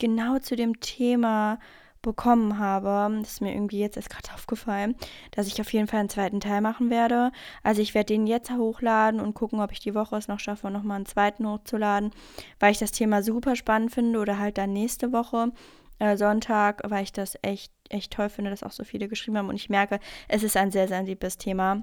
genau 0.00 0.38
zu 0.38 0.56
dem 0.56 0.80
Thema 0.80 1.58
bekommen 2.02 2.58
habe. 2.58 3.18
Das 3.20 3.32
ist 3.32 3.40
mir 3.40 3.52
irgendwie 3.52 3.80
jetzt 3.80 3.96
erst 3.96 4.10
gerade 4.10 4.28
aufgefallen, 4.34 4.94
dass 5.32 5.46
ich 5.46 5.60
auf 5.60 5.72
jeden 5.72 5.86
Fall 5.86 6.00
einen 6.00 6.08
zweiten 6.08 6.40
Teil 6.40 6.60
machen 6.60 6.90
werde. 6.90 7.32
Also 7.62 7.82
ich 7.82 7.94
werde 7.94 8.14
den 8.14 8.26
jetzt 8.26 8.50
hochladen 8.50 9.20
und 9.20 9.34
gucken, 9.34 9.60
ob 9.60 9.72
ich 9.72 9.80
die 9.80 9.94
Woche 9.94 10.16
es 10.16 10.28
noch 10.28 10.40
schaffe, 10.40 10.70
nochmal 10.70 10.96
einen 10.96 11.06
zweiten 11.06 11.46
hochzuladen, 11.46 12.10
weil 12.58 12.72
ich 12.72 12.78
das 12.78 12.92
Thema 12.92 13.22
super 13.22 13.56
spannend 13.56 13.92
finde 13.92 14.18
oder 14.18 14.38
halt 14.38 14.58
dann 14.58 14.72
nächste 14.72 15.12
Woche. 15.12 15.52
Äh, 15.98 16.16
Sonntag, 16.16 16.80
weil 16.84 17.02
ich 17.02 17.12
das 17.12 17.38
echt, 17.42 17.72
echt 17.90 18.12
toll 18.12 18.30
finde, 18.30 18.50
dass 18.50 18.62
auch 18.62 18.72
so 18.72 18.84
viele 18.84 19.06
geschrieben 19.08 19.36
haben 19.36 19.50
und 19.50 19.56
ich 19.56 19.68
merke, 19.68 20.00
es 20.28 20.42
ist 20.42 20.56
ein 20.56 20.70
sehr 20.70 20.88
sensibles 20.88 21.36
Thema. 21.36 21.82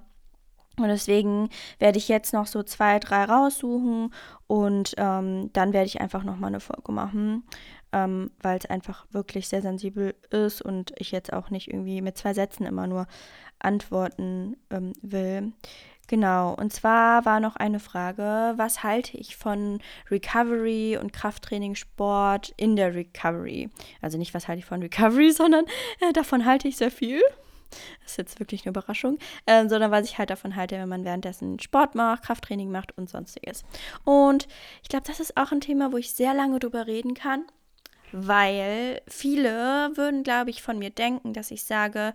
Und 0.79 0.89
deswegen 0.89 1.49
werde 1.79 1.97
ich 1.97 2.07
jetzt 2.07 2.33
noch 2.33 2.45
so 2.45 2.61
zwei, 2.61 2.99
drei 2.99 3.25
raussuchen 3.25 4.13
und 4.45 4.93
ähm, 4.97 5.49
dann 5.53 5.73
werde 5.73 5.87
ich 5.87 6.01
einfach 6.01 6.23
nochmal 6.23 6.49
eine 6.49 6.59
Folge 6.59 6.91
machen 6.91 7.43
ähm, 7.93 8.31
weil 8.41 8.57
es 8.57 8.65
einfach 8.65 9.05
wirklich 9.11 9.47
sehr 9.47 9.61
sensibel 9.61 10.15
ist 10.29 10.61
und 10.61 10.93
ich 10.97 11.11
jetzt 11.11 11.33
auch 11.33 11.49
nicht 11.49 11.67
irgendwie 11.67 12.01
mit 12.01 12.17
zwei 12.17 12.33
Sätzen 12.33 12.65
immer 12.65 12.87
nur 12.87 13.07
antworten 13.59 14.57
ähm, 14.69 14.93
will. 15.01 15.53
Genau, 16.07 16.53
und 16.53 16.71
zwar 16.71 17.25
war 17.25 17.41
noch 17.41 17.57
eine 17.57 17.81
Frage, 17.81 18.53
was 18.55 18.81
halte 18.81 19.17
ich 19.17 19.35
von 19.35 19.79
Recovery 20.09 20.97
und 20.97 21.11
Krafttraining-Sport 21.11 22.53
in 22.55 22.77
der 22.77 22.95
Recovery? 22.95 23.69
Also 24.01 24.17
nicht, 24.17 24.33
was 24.33 24.47
halte 24.47 24.59
ich 24.59 24.65
von 24.65 24.81
Recovery, 24.81 25.31
sondern 25.33 25.65
äh, 25.99 26.13
davon 26.13 26.45
halte 26.45 26.69
ich 26.69 26.77
sehr 26.77 26.91
viel. 26.91 27.21
Das 28.01 28.11
ist 28.11 28.17
jetzt 28.17 28.39
wirklich 28.39 28.61
eine 28.61 28.69
Überraschung, 28.69 29.17
äh, 29.45 29.67
sondern 29.67 29.91
was 29.91 30.05
ich 30.05 30.17
halt 30.17 30.29
davon 30.29 30.55
halte, 30.55 30.77
wenn 30.77 30.87
man 30.87 31.03
währenddessen 31.03 31.59
Sport 31.59 31.95
macht, 31.95 32.23
Krafttraining 32.23 32.71
macht 32.71 32.97
und 32.97 33.09
sonstiges. 33.09 33.65
Und 34.05 34.47
ich 34.83 34.87
glaube, 34.87 35.05
das 35.05 35.19
ist 35.19 35.35
auch 35.35 35.51
ein 35.51 35.59
Thema, 35.59 35.91
wo 35.91 35.97
ich 35.97 36.13
sehr 36.13 36.33
lange 36.33 36.59
drüber 36.59 36.87
reden 36.87 37.15
kann 37.15 37.43
weil 38.11 39.01
viele 39.07 39.91
würden, 39.95 40.23
glaube 40.23 40.49
ich, 40.49 40.61
von 40.61 40.79
mir 40.79 40.89
denken, 40.89 41.33
dass 41.33 41.51
ich 41.51 41.63
sage, 41.63 42.13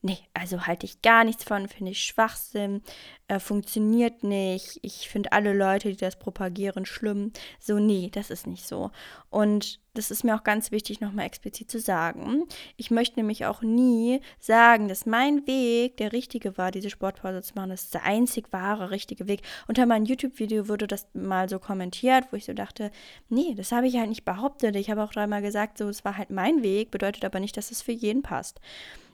nee, 0.00 0.18
also 0.32 0.66
halte 0.66 0.86
ich 0.86 1.02
gar 1.02 1.24
nichts 1.24 1.44
von, 1.44 1.66
finde 1.68 1.90
ich 1.90 2.04
Schwachsinn, 2.04 2.82
äh, 3.26 3.40
funktioniert 3.40 4.22
nicht, 4.22 4.78
ich 4.82 5.08
finde 5.08 5.32
alle 5.32 5.52
Leute, 5.52 5.90
die 5.90 5.96
das 5.96 6.18
propagieren, 6.18 6.86
schlimm. 6.86 7.32
So, 7.58 7.78
nee, 7.78 8.08
das 8.12 8.30
ist 8.30 8.46
nicht 8.46 8.66
so. 8.66 8.92
Und 9.28 9.80
das 9.94 10.12
ist 10.12 10.22
mir 10.22 10.36
auch 10.36 10.44
ganz 10.44 10.70
wichtig, 10.70 11.00
nochmal 11.00 11.26
explizit 11.26 11.68
zu 11.70 11.80
sagen. 11.80 12.44
Ich 12.76 12.92
möchte 12.92 13.18
nämlich 13.18 13.46
auch 13.46 13.62
nie 13.62 14.20
sagen, 14.38 14.86
dass 14.86 15.06
mein 15.06 15.44
Weg 15.48 15.96
der 15.96 16.12
richtige 16.12 16.56
war, 16.56 16.70
diese 16.70 16.90
Sportpause 16.90 17.42
zu 17.42 17.54
machen. 17.56 17.70
Das 17.70 17.82
ist 17.82 17.94
der 17.94 18.04
einzig 18.04 18.52
wahre, 18.52 18.92
richtige 18.92 19.26
Weg. 19.26 19.42
Unter 19.66 19.86
meinem 19.86 20.04
YouTube-Video 20.06 20.68
wurde 20.68 20.86
das 20.86 21.08
mal 21.14 21.48
so 21.48 21.58
kommentiert, 21.58 22.26
wo 22.30 22.36
ich 22.36 22.44
so 22.44 22.52
dachte, 22.52 22.92
nee, 23.28 23.54
das 23.56 23.72
habe 23.72 23.88
ich 23.88 23.96
halt 23.96 24.10
nicht 24.10 24.24
behauptet. 24.24 24.76
Ich 24.76 24.90
habe 24.90 25.02
auch 25.02 25.12
dreimal 25.12 25.42
gesagt, 25.42 25.78
so, 25.78 25.88
es 25.88 26.04
war 26.04 26.16
halt 26.16 26.30
mein 26.30 26.62
Weg, 26.62 26.92
bedeutet 26.92 27.24
aber 27.24 27.40
nicht, 27.40 27.56
dass 27.56 27.72
es 27.72 27.82
für 27.82 27.92
jeden 27.92 28.22
passt 28.22 28.60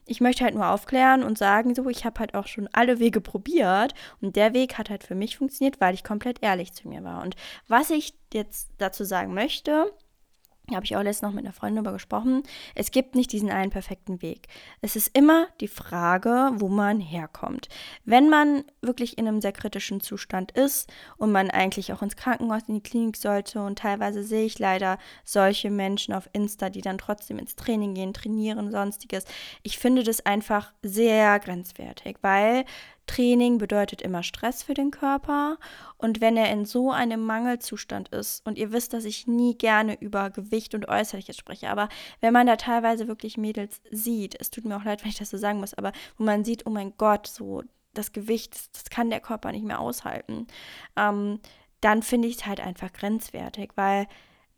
ich 0.07 0.21
möchte 0.21 0.45
halt 0.45 0.55
nur 0.55 0.69
aufklären 0.69 1.23
und 1.23 1.39
sagen, 1.39 1.75
so, 1.75 1.89
ich 1.89 2.05
habe 2.05 2.21
halt 2.21 2.35
auch 2.35 2.47
schon 2.47 2.69
alle 2.73 2.99
Wege 2.99 3.21
probiert 3.21 3.95
und 4.21 4.37
der 4.37 4.53
Weg 4.53 4.79
hat 4.79 4.91
halt 4.91 5.05
für 5.05 5.15
mich 5.15 5.39
funktioniert, 5.39 5.81
weil 5.81 5.95
ich 5.95 6.05
komplett 6.05 6.43
ehrlich 6.43 6.73
zu 6.73 6.89
mir 6.89 7.05
war. 7.05 7.23
Und 7.23 7.37
was 7.69 7.91
ich 7.91 8.15
jetzt 8.33 8.71
dazu 8.79 9.05
sagen 9.05 9.35
möchte, 9.35 9.93
habe 10.73 10.85
ich 10.85 10.97
auch 10.97 11.03
letztens 11.03 11.29
noch 11.29 11.35
mit 11.35 11.45
einer 11.45 11.53
Freundin 11.53 11.85
darüber 11.85 11.93
gesprochen. 11.93 12.43
Es 12.75 12.91
gibt 12.91 13.15
nicht 13.15 13.33
diesen 13.33 13.51
einen 13.51 13.71
perfekten 13.71 14.23
Weg. 14.23 14.49
Es 14.81 14.97
ist 14.97 15.17
immer 15.17 15.49
die 15.61 15.69
Frage, 15.69 16.53
wo 16.55 16.69
man 16.69 17.01
herkommt. 17.01 17.69
Wenn 18.05 18.31
man 18.31 18.65
wirklich 18.81 19.19
in 19.19 19.29
einem 19.29 19.43
sehr 19.43 19.53
kritischen 19.53 20.01
Zustand 20.01 20.53
ist 20.53 20.91
und 21.19 21.33
man 21.33 21.51
eigentlich 21.51 21.93
auch 21.93 22.01
ins 22.01 22.17
Krankenhaus, 22.17 22.63
in 22.67 22.75
die 22.75 22.83
Klinik 22.83 23.17
sollte 23.17 23.63
und 23.63 23.79
teilweise 23.79 24.23
sehe 24.23 24.47
ich 24.47 24.59
leider 24.59 24.99
solche 25.25 25.71
Menschen 25.71 26.15
auf 26.15 26.31
Insta, 26.33 26.71
die 26.71 26.81
dann 26.81 26.97
trotzdem 26.97 27.39
ins 27.39 27.57
Training 27.57 27.95
gehen, 27.95 28.15
trainieren, 28.15 28.71
sonstiges. 28.71 29.25
Ich 29.63 29.79
finde 29.79 30.03
das 30.03 30.25
einfach 30.25 30.73
sehr 30.83 31.39
grenzwertig, 31.41 32.17
weil 32.23 32.65
Training 33.07 33.59
bedeutet 33.59 34.03
immer 34.03 34.23
Stress 34.23 34.63
für 34.63 34.75
den 34.75 34.91
Körper. 34.91 35.59
Und 35.99 36.21
wenn 36.21 36.37
er 36.37 36.51
in 36.51 36.65
so 36.65 36.91
einem 36.91 37.25
Mangelzustand 37.25 38.09
ist, 38.09 38.47
und 38.47 38.59
ihr 38.59 38.73
wisst, 38.73 38.93
dass 38.93 39.05
ich 39.05 39.27
nie 39.27 39.57
gerne 39.57 40.01
über 40.01 40.31
Gewicht 40.31 40.75
und 40.75 40.89
Äußerliches 40.89 41.37
spreche, 41.37 41.71
aber 41.71 41.89
wenn 42.21 42.33
man 42.33 42.47
da 42.47 42.57
teilweise 42.57 43.09
wirklich 43.09 43.37
Mädels 43.37 43.81
sieht, 43.91 44.41
es 44.41 44.51
tut 44.51 44.65
mir 44.65 44.77
auch 44.77 44.85
leid, 44.85 45.03
wenn 45.03 45.11
ich 45.11 45.19
das 45.19 45.31
so 45.31 45.37
sagen 45.37 45.61
muss, 45.61 45.75
aber 45.75 45.93
wo 46.17 46.25
man 46.25 46.45
sieht, 46.45 46.67
oh 46.67 46.71
mein 46.71 46.95
Gott, 46.97 47.27
so 47.27 47.63
das 47.93 48.13
Gewicht, 48.13 48.55
das, 48.73 48.85
kann 48.91 49.11
der 49.11 49.21
Körper 49.21 49.53
nicht 49.53 49.65
mehr 49.65 49.81
aushalten, 49.81 50.47
ähm, 50.97 51.41
dann 51.81 52.03
finde 52.03 52.29
ich 52.29 52.37
es 52.37 52.47
halt 52.47 52.61
einfach 52.61 52.93
grenzwertig, 52.93 53.73
weil 53.77 54.07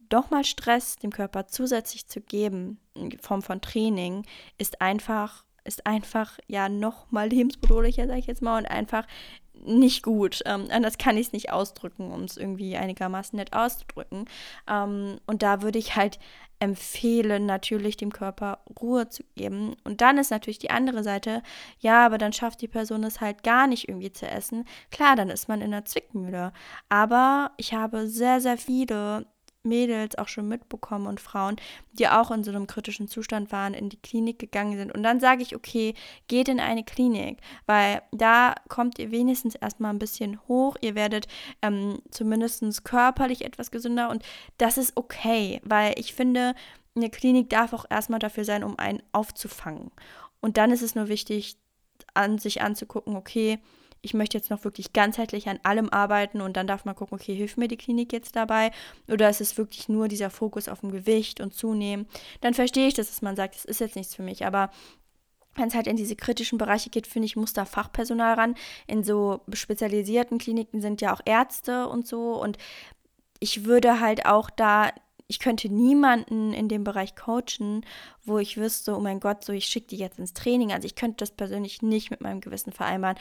doch 0.09 0.31
mal 0.31 0.45
Stress 0.45 0.97
dem 0.97 1.11
Körper 1.11 1.49
zusätzlich 1.49 2.07
zu 2.07 2.21
geben, 2.21 2.79
in 2.95 3.19
Form 3.19 3.43
von 3.43 3.61
Training, 3.61 4.25
ist 4.59 4.81
einfach 4.81 5.46
ist 5.67 5.87
einfach 5.87 6.39
ja 6.47 6.69
noch 6.69 7.11
mal 7.11 7.29
lebensbedrohlicher, 7.29 8.07
sage 8.07 8.21
ich 8.21 8.27
jetzt 8.27 8.43
mal, 8.43 8.59
und 8.59 8.67
einfach 8.67 9.07
nicht 9.65 10.03
gut. 10.03 10.43
Ähm, 10.47 10.69
anders 10.71 10.99
kann 10.99 11.17
ich 11.17 11.29
es 11.29 11.33
nicht 11.33 11.53
ausdrücken, 11.53 12.13
um 12.13 12.25
es 12.25 12.37
irgendwie 12.37 12.77
einigermaßen 12.77 13.37
nett 13.37 13.53
auszudrücken. 13.53 14.27
Ähm, 14.69 15.19
und 15.27 15.43
da 15.43 15.63
würde 15.63 15.79
ich 15.79 15.97
halt 15.97 16.19
empfehlen, 16.59 17.47
natürlich 17.47 17.97
dem 17.97 18.13
Körper 18.13 18.61
Ruhe 18.81 19.09
zu 19.09 19.23
geben. 19.35 19.77
Und 19.85 20.01
dann 20.01 20.19
ist 20.19 20.31
natürlich 20.31 20.59
die 20.59 20.71
andere 20.71 21.03
Seite, 21.03 21.43
ja, 21.81 22.07
aber 22.07 22.19
dann 22.19 22.33
schafft 22.33 22.63
die 22.63 22.69
Person 22.69 23.05
es 23.05 23.21
halt 23.21 23.43
gar 23.43 23.67
nicht 23.67 23.89
irgendwie 23.89 24.13
zu 24.13 24.27
essen. 24.27 24.65
Klar, 24.91 25.17
dann 25.17 25.29
ist 25.31 25.49
man 25.49 25.61
in 25.61 25.73
der 25.73 25.85
Zwickmühle. 25.85 26.53
Aber 26.89 27.51
ich 27.57 27.75
habe 27.75 28.07
sehr, 28.09 28.41
sehr 28.41 28.57
viele 28.57 29.27
Mädels 29.67 30.17
auch 30.17 30.29
schon 30.29 30.49
mitbekommen 30.49 31.07
und 31.07 31.21
Frauen, 31.21 31.57
die 31.93 32.09
auch 32.09 32.31
in 32.31 32.45
so 32.45 32.51
einem 32.51 32.67
kritischen 32.67 33.09
Zustand 33.09 33.53
waren, 33.53 33.75
in 33.75 33.91
die 33.91 33.99
Klinik 33.99 34.39
gegangen 34.39 34.79
sind. 34.79 34.95
Und 34.95 35.03
dann 35.03 35.21
sage 35.21 35.43
ich, 35.43 35.55
okay, 35.55 35.95
geht 36.29 36.49
in 36.49 36.61
eine 36.61 36.85
Klinik, 36.85 37.39
weil 37.67 38.01
da 38.13 38.55
kommt 38.69 38.99
ihr 38.99 39.11
wenigstens 39.11 39.55
erstmal 39.55 39.93
ein 39.93 39.99
bisschen 39.99 40.41
hoch. 40.49 40.77
Ihr 40.81 40.95
werdet 40.95 41.29
ähm, 41.61 41.99
zumindest 42.11 42.85
körperlich 42.85 43.45
etwas 43.45 43.71
gesünder 43.71 44.09
und 44.09 44.23
das 44.57 44.79
ist 44.79 44.97
okay, 44.97 45.61
weil 45.65 45.95
ich 45.99 46.15
finde, 46.15 46.55
eine 46.95 47.11
Klinik 47.11 47.51
darf 47.51 47.73
auch 47.73 47.85
erstmal 47.91 48.19
dafür 48.19 48.45
sein, 48.45 48.65
um 48.65 48.79
einen 48.79 49.03
aufzufangen. 49.13 49.91
Und 50.41 50.57
dann 50.57 50.71
ist 50.71 50.83
es 50.83 50.95
nur 50.95 51.09
wichtig, 51.09 51.57
an 52.15 52.39
sich 52.39 52.63
anzugucken, 52.63 53.17
okay, 53.17 53.59
ich 54.07 54.15
möchte 54.15 54.39
jetzt 54.39 54.51
noch 54.51 54.65
wirklich 54.65 54.93
ganzheitlich 54.93 55.49
an 55.49 55.61
allem 55.65 55.91
arbeiten 55.91 56.41
und 56.41 56.57
dann 56.57 56.67
darf 56.67 56.85
man 56.85 56.95
gucken, 56.95 57.19
okay, 57.19 57.35
hilft 57.35 57.59
mir 57.59 57.69
die 57.69 57.77
Klinik 57.77 58.13
jetzt 58.13 58.37
dabei 58.37 58.71
oder 59.09 59.29
ist 59.29 59.41
es 59.41 59.59
wirklich 59.59 59.89
nur 59.89 60.09
dieser 60.09 60.31
Fokus 60.31 60.69
auf 60.69 60.81
dem 60.81 60.93
Gewicht 60.93 61.41
und 61.41 61.53
Zunehmen, 61.53 62.07
dann 62.41 62.55
verstehe 62.55 62.89
ich 62.89 62.95
das, 62.95 63.09
dass 63.09 63.23
man 63.23 63.37
sagt, 63.37 63.57
das 63.57 63.65
ist 63.65 63.81
jetzt 63.81 63.97
nichts 63.97 64.15
für 64.15 64.23
mich, 64.23 64.47
aber 64.47 64.71
wenn 65.57 65.69
es 65.69 65.75
halt 65.75 65.87
in 65.87 65.97
diese 65.97 66.17
kritischen 66.17 66.59
Bereiche 66.59 66.91
geht, 66.91 67.07
finde 67.07 67.27
ich, 67.27 67.37
muss 67.37 67.53
da 67.53 67.65
Fachpersonal 67.65 68.35
ran. 68.35 68.55
In 68.87 69.03
so 69.03 69.41
spezialisierten 69.53 70.39
Kliniken 70.39 70.81
sind 70.81 71.01
ja 71.01 71.15
auch 71.15 71.21
Ärzte 71.25 71.89
und 71.89 72.07
so. 72.07 72.41
Und 72.41 72.59
ich 73.41 73.65
würde 73.65 74.01
halt 74.01 74.27
auch 74.27 74.51
da, 74.51 74.91
ich 75.29 75.39
könnte 75.39 75.69
niemanden 75.69 76.53
in 76.53 76.69
dem 76.69 76.85
Bereich 76.85 77.17
coachen, 77.17 77.85
wo 78.25 78.39
ich 78.39 78.59
wüsste, 78.59 78.95
oh 78.95 79.01
mein 79.01 79.21
Gott, 79.21 79.45
so 79.45 79.53
ich 79.53 79.67
schicke 79.67 79.89
die 79.89 79.97
jetzt 79.97 80.19
ins 80.19 80.35
Training. 80.35 80.73
Also 80.73 80.87
ich 80.87 80.95
könnte 80.95 81.17
das 81.19 81.31
persönlich 81.31 81.83
nicht 81.83 82.11
mit 82.11 82.21
meinem 82.21 82.41
Gewissen 82.41 82.73
vereinbaren 82.73 83.17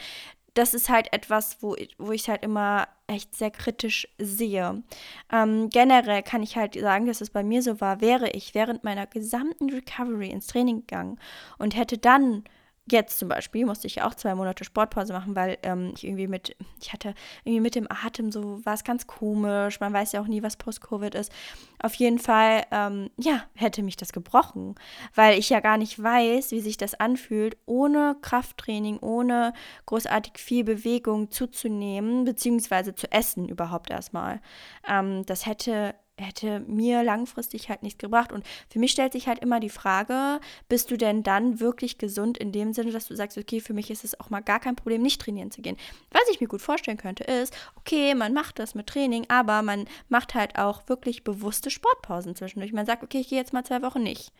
das 0.56 0.72
ist 0.72 0.88
halt 0.88 1.12
etwas, 1.12 1.58
wo, 1.60 1.76
wo 1.98 2.12
ich 2.12 2.28
halt 2.28 2.42
immer 2.42 2.88
echt 3.06 3.36
sehr 3.36 3.50
kritisch 3.50 4.08
sehe. 4.18 4.82
Ähm, 5.30 5.68
generell 5.70 6.22
kann 6.22 6.42
ich 6.42 6.56
halt 6.56 6.74
sagen, 6.74 7.06
dass 7.06 7.20
es 7.20 7.30
bei 7.30 7.44
mir 7.44 7.62
so 7.62 7.80
war, 7.80 8.00
wäre 8.00 8.30
ich 8.30 8.54
während 8.54 8.82
meiner 8.82 9.06
gesamten 9.06 9.70
Recovery 9.70 10.30
ins 10.30 10.46
Training 10.46 10.80
gegangen 10.80 11.20
und 11.58 11.76
hätte 11.76 11.98
dann 11.98 12.44
Jetzt 12.88 13.18
zum 13.18 13.28
Beispiel 13.28 13.66
musste 13.66 13.88
ich 13.88 14.02
auch 14.02 14.14
zwei 14.14 14.34
Monate 14.36 14.64
Sportpause 14.64 15.12
machen, 15.12 15.34
weil 15.34 15.58
ähm, 15.64 15.92
ich 15.96 16.04
irgendwie 16.04 16.28
mit, 16.28 16.56
ich 16.80 16.92
hatte 16.92 17.14
irgendwie 17.42 17.60
mit 17.60 17.74
dem 17.74 17.88
Atem 17.90 18.30
so, 18.30 18.64
war 18.64 18.74
es 18.74 18.84
ganz 18.84 19.08
komisch. 19.08 19.80
Man 19.80 19.92
weiß 19.92 20.12
ja 20.12 20.20
auch 20.20 20.28
nie, 20.28 20.42
was 20.44 20.56
Post-Covid 20.56 21.16
ist. 21.16 21.32
Auf 21.80 21.94
jeden 21.94 22.20
Fall, 22.20 22.64
ähm, 22.70 23.10
ja, 23.18 23.42
hätte 23.54 23.82
mich 23.82 23.96
das 23.96 24.12
gebrochen, 24.12 24.76
weil 25.16 25.36
ich 25.36 25.50
ja 25.50 25.58
gar 25.58 25.78
nicht 25.78 26.00
weiß, 26.00 26.52
wie 26.52 26.60
sich 26.60 26.76
das 26.76 26.94
anfühlt, 26.94 27.56
ohne 27.66 28.16
Krafttraining, 28.22 29.00
ohne 29.00 29.52
großartig 29.86 30.38
viel 30.38 30.62
Bewegung 30.62 31.32
zuzunehmen, 31.32 32.24
beziehungsweise 32.24 32.94
zu 32.94 33.10
essen 33.10 33.48
überhaupt 33.48 33.90
erstmal. 33.90 34.40
Ähm, 34.88 35.26
das 35.26 35.44
hätte 35.44 35.96
hätte 36.18 36.60
mir 36.60 37.02
langfristig 37.02 37.68
halt 37.68 37.82
nichts 37.82 37.98
gebracht. 37.98 38.32
Und 38.32 38.44
für 38.68 38.78
mich 38.78 38.92
stellt 38.92 39.12
sich 39.12 39.28
halt 39.28 39.40
immer 39.40 39.60
die 39.60 39.68
Frage, 39.68 40.40
bist 40.68 40.90
du 40.90 40.96
denn 40.96 41.22
dann 41.22 41.60
wirklich 41.60 41.98
gesund 41.98 42.38
in 42.38 42.52
dem 42.52 42.72
Sinne, 42.72 42.92
dass 42.92 43.06
du 43.06 43.14
sagst, 43.14 43.36
okay, 43.36 43.60
für 43.60 43.74
mich 43.74 43.90
ist 43.90 44.04
es 44.04 44.18
auch 44.18 44.30
mal 44.30 44.40
gar 44.40 44.60
kein 44.60 44.76
Problem, 44.76 45.02
nicht 45.02 45.20
trainieren 45.20 45.50
zu 45.50 45.60
gehen. 45.60 45.76
Was 46.10 46.28
ich 46.30 46.40
mir 46.40 46.48
gut 46.48 46.62
vorstellen 46.62 46.96
könnte, 46.96 47.24
ist, 47.24 47.54
okay, 47.76 48.14
man 48.14 48.32
macht 48.32 48.58
das 48.58 48.74
mit 48.74 48.86
Training, 48.86 49.26
aber 49.28 49.62
man 49.62 49.86
macht 50.08 50.34
halt 50.34 50.58
auch 50.58 50.88
wirklich 50.88 51.24
bewusste 51.24 51.70
Sportpausen 51.70 52.34
zwischendurch. 52.34 52.72
Man 52.72 52.86
sagt, 52.86 53.02
okay, 53.02 53.20
ich 53.20 53.28
gehe 53.28 53.38
jetzt 53.38 53.52
mal 53.52 53.64
zwei 53.64 53.82
Wochen 53.82 54.02
nicht. 54.02 54.32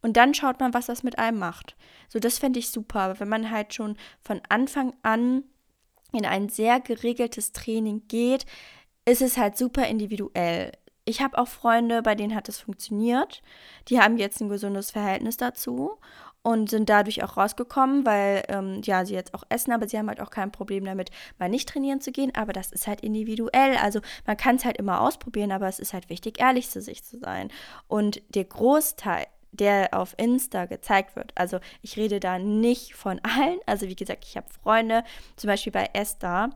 Und 0.00 0.16
dann 0.16 0.34
schaut 0.34 0.60
man, 0.60 0.74
was 0.74 0.86
das 0.86 1.02
mit 1.02 1.18
einem 1.18 1.40
macht. 1.40 1.76
So, 2.08 2.20
das 2.20 2.38
fände 2.38 2.60
ich 2.60 2.70
super. 2.70 3.00
Aber 3.00 3.20
wenn 3.20 3.28
man 3.28 3.50
halt 3.50 3.74
schon 3.74 3.96
von 4.20 4.40
Anfang 4.48 4.94
an 5.02 5.42
in 6.12 6.24
ein 6.24 6.48
sehr 6.48 6.78
geregeltes 6.78 7.52
Training 7.52 8.06
geht, 8.06 8.46
ist 9.04 9.22
es 9.22 9.36
halt 9.36 9.56
super 9.56 9.86
individuell 9.88 10.72
ich 11.08 11.22
habe 11.22 11.38
auch 11.38 11.48
Freunde, 11.48 12.02
bei 12.02 12.14
denen 12.14 12.34
hat 12.34 12.48
es 12.48 12.58
funktioniert. 12.58 13.42
Die 13.88 14.00
haben 14.00 14.18
jetzt 14.18 14.40
ein 14.40 14.48
gesundes 14.48 14.90
Verhältnis 14.90 15.36
dazu 15.36 15.98
und 16.42 16.70
sind 16.70 16.88
dadurch 16.88 17.22
auch 17.22 17.36
rausgekommen, 17.36 18.06
weil 18.06 18.44
ähm, 18.48 18.80
ja, 18.84 19.04
sie 19.04 19.14
jetzt 19.14 19.34
auch 19.34 19.44
essen, 19.48 19.72
aber 19.72 19.88
sie 19.88 19.98
haben 19.98 20.08
halt 20.08 20.20
auch 20.20 20.30
kein 20.30 20.52
Problem 20.52 20.84
damit, 20.84 21.10
mal 21.38 21.48
nicht 21.48 21.68
trainieren 21.68 22.00
zu 22.00 22.12
gehen. 22.12 22.32
Aber 22.34 22.52
das 22.52 22.72
ist 22.72 22.86
halt 22.86 23.00
individuell. 23.00 23.76
Also 23.82 24.00
man 24.26 24.36
kann 24.36 24.56
es 24.56 24.64
halt 24.64 24.76
immer 24.76 25.00
ausprobieren, 25.00 25.52
aber 25.52 25.68
es 25.68 25.78
ist 25.78 25.94
halt 25.94 26.08
wichtig, 26.10 26.40
ehrlich 26.40 26.70
zu 26.70 26.80
sich 26.80 27.02
zu 27.04 27.18
sein. 27.18 27.50
Und 27.88 28.22
der 28.34 28.44
Großteil 28.44 29.26
der 29.50 29.88
auf 29.92 30.14
Insta 30.18 30.66
gezeigt 30.66 31.16
wird. 31.16 31.32
Also 31.34 31.58
ich 31.80 31.96
rede 31.96 32.20
da 32.20 32.38
nicht 32.38 32.94
von 32.94 33.18
allen. 33.22 33.58
Also 33.66 33.88
wie 33.88 33.96
gesagt, 33.96 34.24
ich 34.24 34.36
habe 34.36 34.46
Freunde, 34.62 35.04
zum 35.36 35.48
Beispiel 35.48 35.72
bei 35.72 35.88
Esther, 35.94 36.50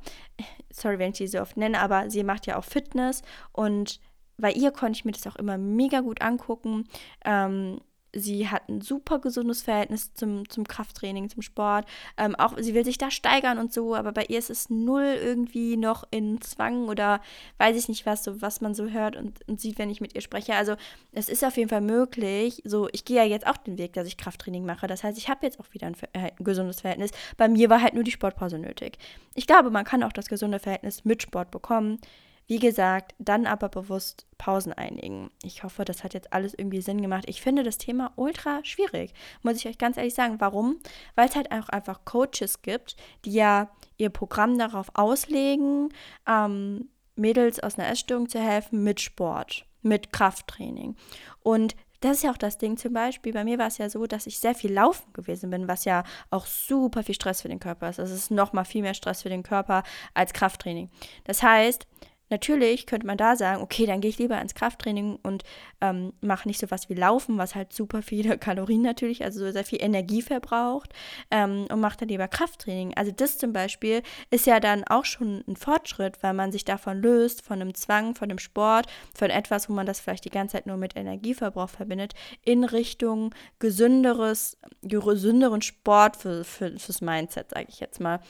sorry, 0.70 0.98
wenn 0.98 1.12
ich 1.12 1.16
sie 1.16 1.26
so 1.26 1.40
oft 1.40 1.56
nenne, 1.56 1.80
aber 1.80 2.10
sie 2.10 2.22
macht 2.22 2.46
ja 2.46 2.58
auch 2.58 2.64
Fitness 2.64 3.22
und 3.52 3.98
bei 4.38 4.52
ihr 4.52 4.70
konnte 4.70 4.96
ich 4.98 5.04
mir 5.04 5.12
das 5.12 5.26
auch 5.26 5.36
immer 5.36 5.58
mega 5.58 6.00
gut 6.00 6.22
angucken. 6.22 6.84
Ähm, 7.24 7.80
sie 8.14 8.48
hat 8.48 8.68
ein 8.68 8.80
super 8.80 9.18
gesundes 9.18 9.62
Verhältnis 9.62 10.12
zum, 10.14 10.48
zum 10.48 10.66
Krafttraining, 10.66 11.30
zum 11.30 11.42
Sport. 11.42 11.86
Ähm, 12.16 12.34
auch 12.34 12.56
sie 12.58 12.74
will 12.74 12.84
sich 12.84 12.98
da 12.98 13.10
steigern 13.10 13.58
und 13.58 13.72
so, 13.72 13.94
aber 13.94 14.12
bei 14.12 14.24
ihr 14.28 14.38
ist 14.38 14.50
es 14.50 14.70
null 14.70 15.16
irgendwie 15.18 15.76
noch 15.76 16.04
in 16.10 16.40
Zwang 16.40 16.88
oder 16.88 17.20
weiß 17.58 17.76
ich 17.76 17.88
nicht 17.88 18.04
was, 18.06 18.24
so 18.24 18.42
was 18.42 18.60
man 18.60 18.74
so 18.74 18.88
hört 18.88 19.16
und, 19.16 19.46
und 19.48 19.60
sieht, 19.60 19.78
wenn 19.78 19.90
ich 19.90 20.00
mit 20.00 20.14
ihr 20.14 20.20
spreche. 20.20 20.54
Also 20.54 20.76
es 21.12 21.28
ist 21.28 21.44
auf 21.44 21.56
jeden 21.56 21.70
Fall 21.70 21.80
möglich. 21.80 22.62
So, 22.64 22.88
ich 22.92 23.04
gehe 23.04 23.16
ja 23.16 23.24
jetzt 23.24 23.46
auch 23.46 23.56
den 23.56 23.78
Weg, 23.78 23.94
dass 23.94 24.06
ich 24.06 24.16
Krafttraining 24.16 24.66
mache. 24.66 24.86
Das 24.86 25.04
heißt, 25.04 25.16
ich 25.16 25.28
habe 25.28 25.46
jetzt 25.46 25.58
auch 25.58 25.72
wieder 25.72 25.86
ein, 25.86 25.96
äh, 26.12 26.32
ein 26.38 26.44
gesundes 26.44 26.82
Verhältnis. 26.82 27.12
Bei 27.36 27.48
mir 27.48 27.70
war 27.70 27.80
halt 27.80 27.94
nur 27.94 28.04
die 28.04 28.10
Sportpause 28.10 28.58
nötig. 28.58 28.98
Ich 29.34 29.46
glaube, 29.46 29.70
man 29.70 29.84
kann 29.84 30.02
auch 30.02 30.12
das 30.12 30.28
gesunde 30.28 30.58
Verhältnis 30.58 31.04
mit 31.04 31.22
Sport 31.22 31.50
bekommen. 31.50 31.98
Wie 32.46 32.58
gesagt, 32.58 33.14
dann 33.18 33.46
aber 33.46 33.68
bewusst 33.68 34.26
Pausen 34.36 34.72
einlegen. 34.72 35.30
Ich 35.42 35.62
hoffe, 35.62 35.84
das 35.84 36.04
hat 36.04 36.14
jetzt 36.14 36.32
alles 36.32 36.54
irgendwie 36.54 36.80
Sinn 36.80 37.00
gemacht. 37.00 37.24
Ich 37.28 37.40
finde 37.40 37.62
das 37.62 37.78
Thema 37.78 38.12
ultra 38.16 38.60
schwierig, 38.64 39.14
muss 39.42 39.56
ich 39.56 39.66
euch 39.66 39.78
ganz 39.78 39.96
ehrlich 39.96 40.14
sagen. 40.14 40.40
Warum? 40.40 40.76
Weil 41.14 41.28
es 41.28 41.36
halt 41.36 41.52
auch 41.52 41.68
einfach 41.68 42.04
Coaches 42.04 42.62
gibt, 42.62 42.96
die 43.24 43.32
ja 43.32 43.70
ihr 43.96 44.10
Programm 44.10 44.58
darauf 44.58 44.90
auslegen, 44.94 45.90
ähm, 46.26 46.88
Mädels 47.14 47.60
aus 47.60 47.78
einer 47.78 47.88
Essstörung 47.88 48.28
zu 48.28 48.40
helfen 48.40 48.82
mit 48.82 49.00
Sport, 49.00 49.66
mit 49.82 50.12
Krafttraining. 50.12 50.96
Und 51.42 51.76
das 52.02 52.16
ist 52.16 52.22
ja 52.24 52.32
auch 52.32 52.38
das 52.38 52.58
Ding 52.58 52.76
zum 52.76 52.92
Beispiel. 52.92 53.32
Bei 53.32 53.44
mir 53.44 53.58
war 53.58 53.68
es 53.68 53.78
ja 53.78 53.88
so, 53.88 54.06
dass 54.06 54.26
ich 54.26 54.40
sehr 54.40 54.56
viel 54.56 54.72
laufen 54.72 55.12
gewesen 55.12 55.50
bin, 55.50 55.68
was 55.68 55.84
ja 55.84 56.02
auch 56.30 56.46
super 56.46 57.04
viel 57.04 57.14
Stress 57.14 57.42
für 57.42 57.48
den 57.48 57.60
Körper 57.60 57.88
ist. 57.88 58.00
Das 58.00 58.10
ist 58.10 58.30
nochmal 58.32 58.64
viel 58.64 58.82
mehr 58.82 58.94
Stress 58.94 59.22
für 59.22 59.28
den 59.28 59.44
Körper 59.44 59.84
als 60.12 60.32
Krafttraining. 60.32 60.90
Das 61.24 61.42
heißt, 61.44 61.86
Natürlich 62.32 62.86
könnte 62.86 63.06
man 63.06 63.18
da 63.18 63.36
sagen, 63.36 63.60
okay, 63.60 63.84
dann 63.84 64.00
gehe 64.00 64.08
ich 64.08 64.18
lieber 64.18 64.40
ins 64.40 64.54
Krafttraining 64.54 65.18
und 65.22 65.44
ähm, 65.82 66.14
mache 66.22 66.48
nicht 66.48 66.58
so 66.58 66.70
was 66.70 66.88
wie 66.88 66.94
Laufen, 66.94 67.36
was 67.36 67.54
halt 67.54 67.74
super 67.74 68.00
viele 68.00 68.38
Kalorien 68.38 68.80
natürlich, 68.80 69.22
also 69.22 69.52
sehr 69.52 69.64
viel 69.64 69.82
Energie 69.82 70.22
verbraucht 70.22 70.94
ähm, 71.30 71.66
und 71.70 71.80
mache 71.80 71.98
dann 71.98 72.08
lieber 72.08 72.28
Krafttraining. 72.28 72.94
Also 72.96 73.12
das 73.12 73.36
zum 73.36 73.52
Beispiel 73.52 74.02
ist 74.30 74.46
ja 74.46 74.60
dann 74.60 74.82
auch 74.84 75.04
schon 75.04 75.44
ein 75.46 75.56
Fortschritt, 75.56 76.22
weil 76.22 76.32
man 76.32 76.52
sich 76.52 76.64
davon 76.64 77.02
löst, 77.02 77.44
von 77.44 77.60
einem 77.60 77.74
Zwang, 77.74 78.14
von 78.14 78.30
einem 78.30 78.38
Sport, 78.38 78.86
von 79.14 79.28
etwas, 79.28 79.68
wo 79.68 79.74
man 79.74 79.84
das 79.84 80.00
vielleicht 80.00 80.24
die 80.24 80.30
ganze 80.30 80.52
Zeit 80.52 80.66
nur 80.66 80.78
mit 80.78 80.96
Energieverbrauch 80.96 81.68
verbindet, 81.68 82.14
in 82.46 82.64
Richtung 82.64 83.34
gesünderes, 83.58 84.56
gesünderen 84.80 85.60
Sport 85.60 86.16
für, 86.16 86.44
für, 86.44 86.78
fürs 86.78 87.02
Mindset, 87.02 87.50
sage 87.50 87.66
ich 87.68 87.78
jetzt 87.78 88.00
mal. 88.00 88.20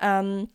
Ähm, 0.00 0.48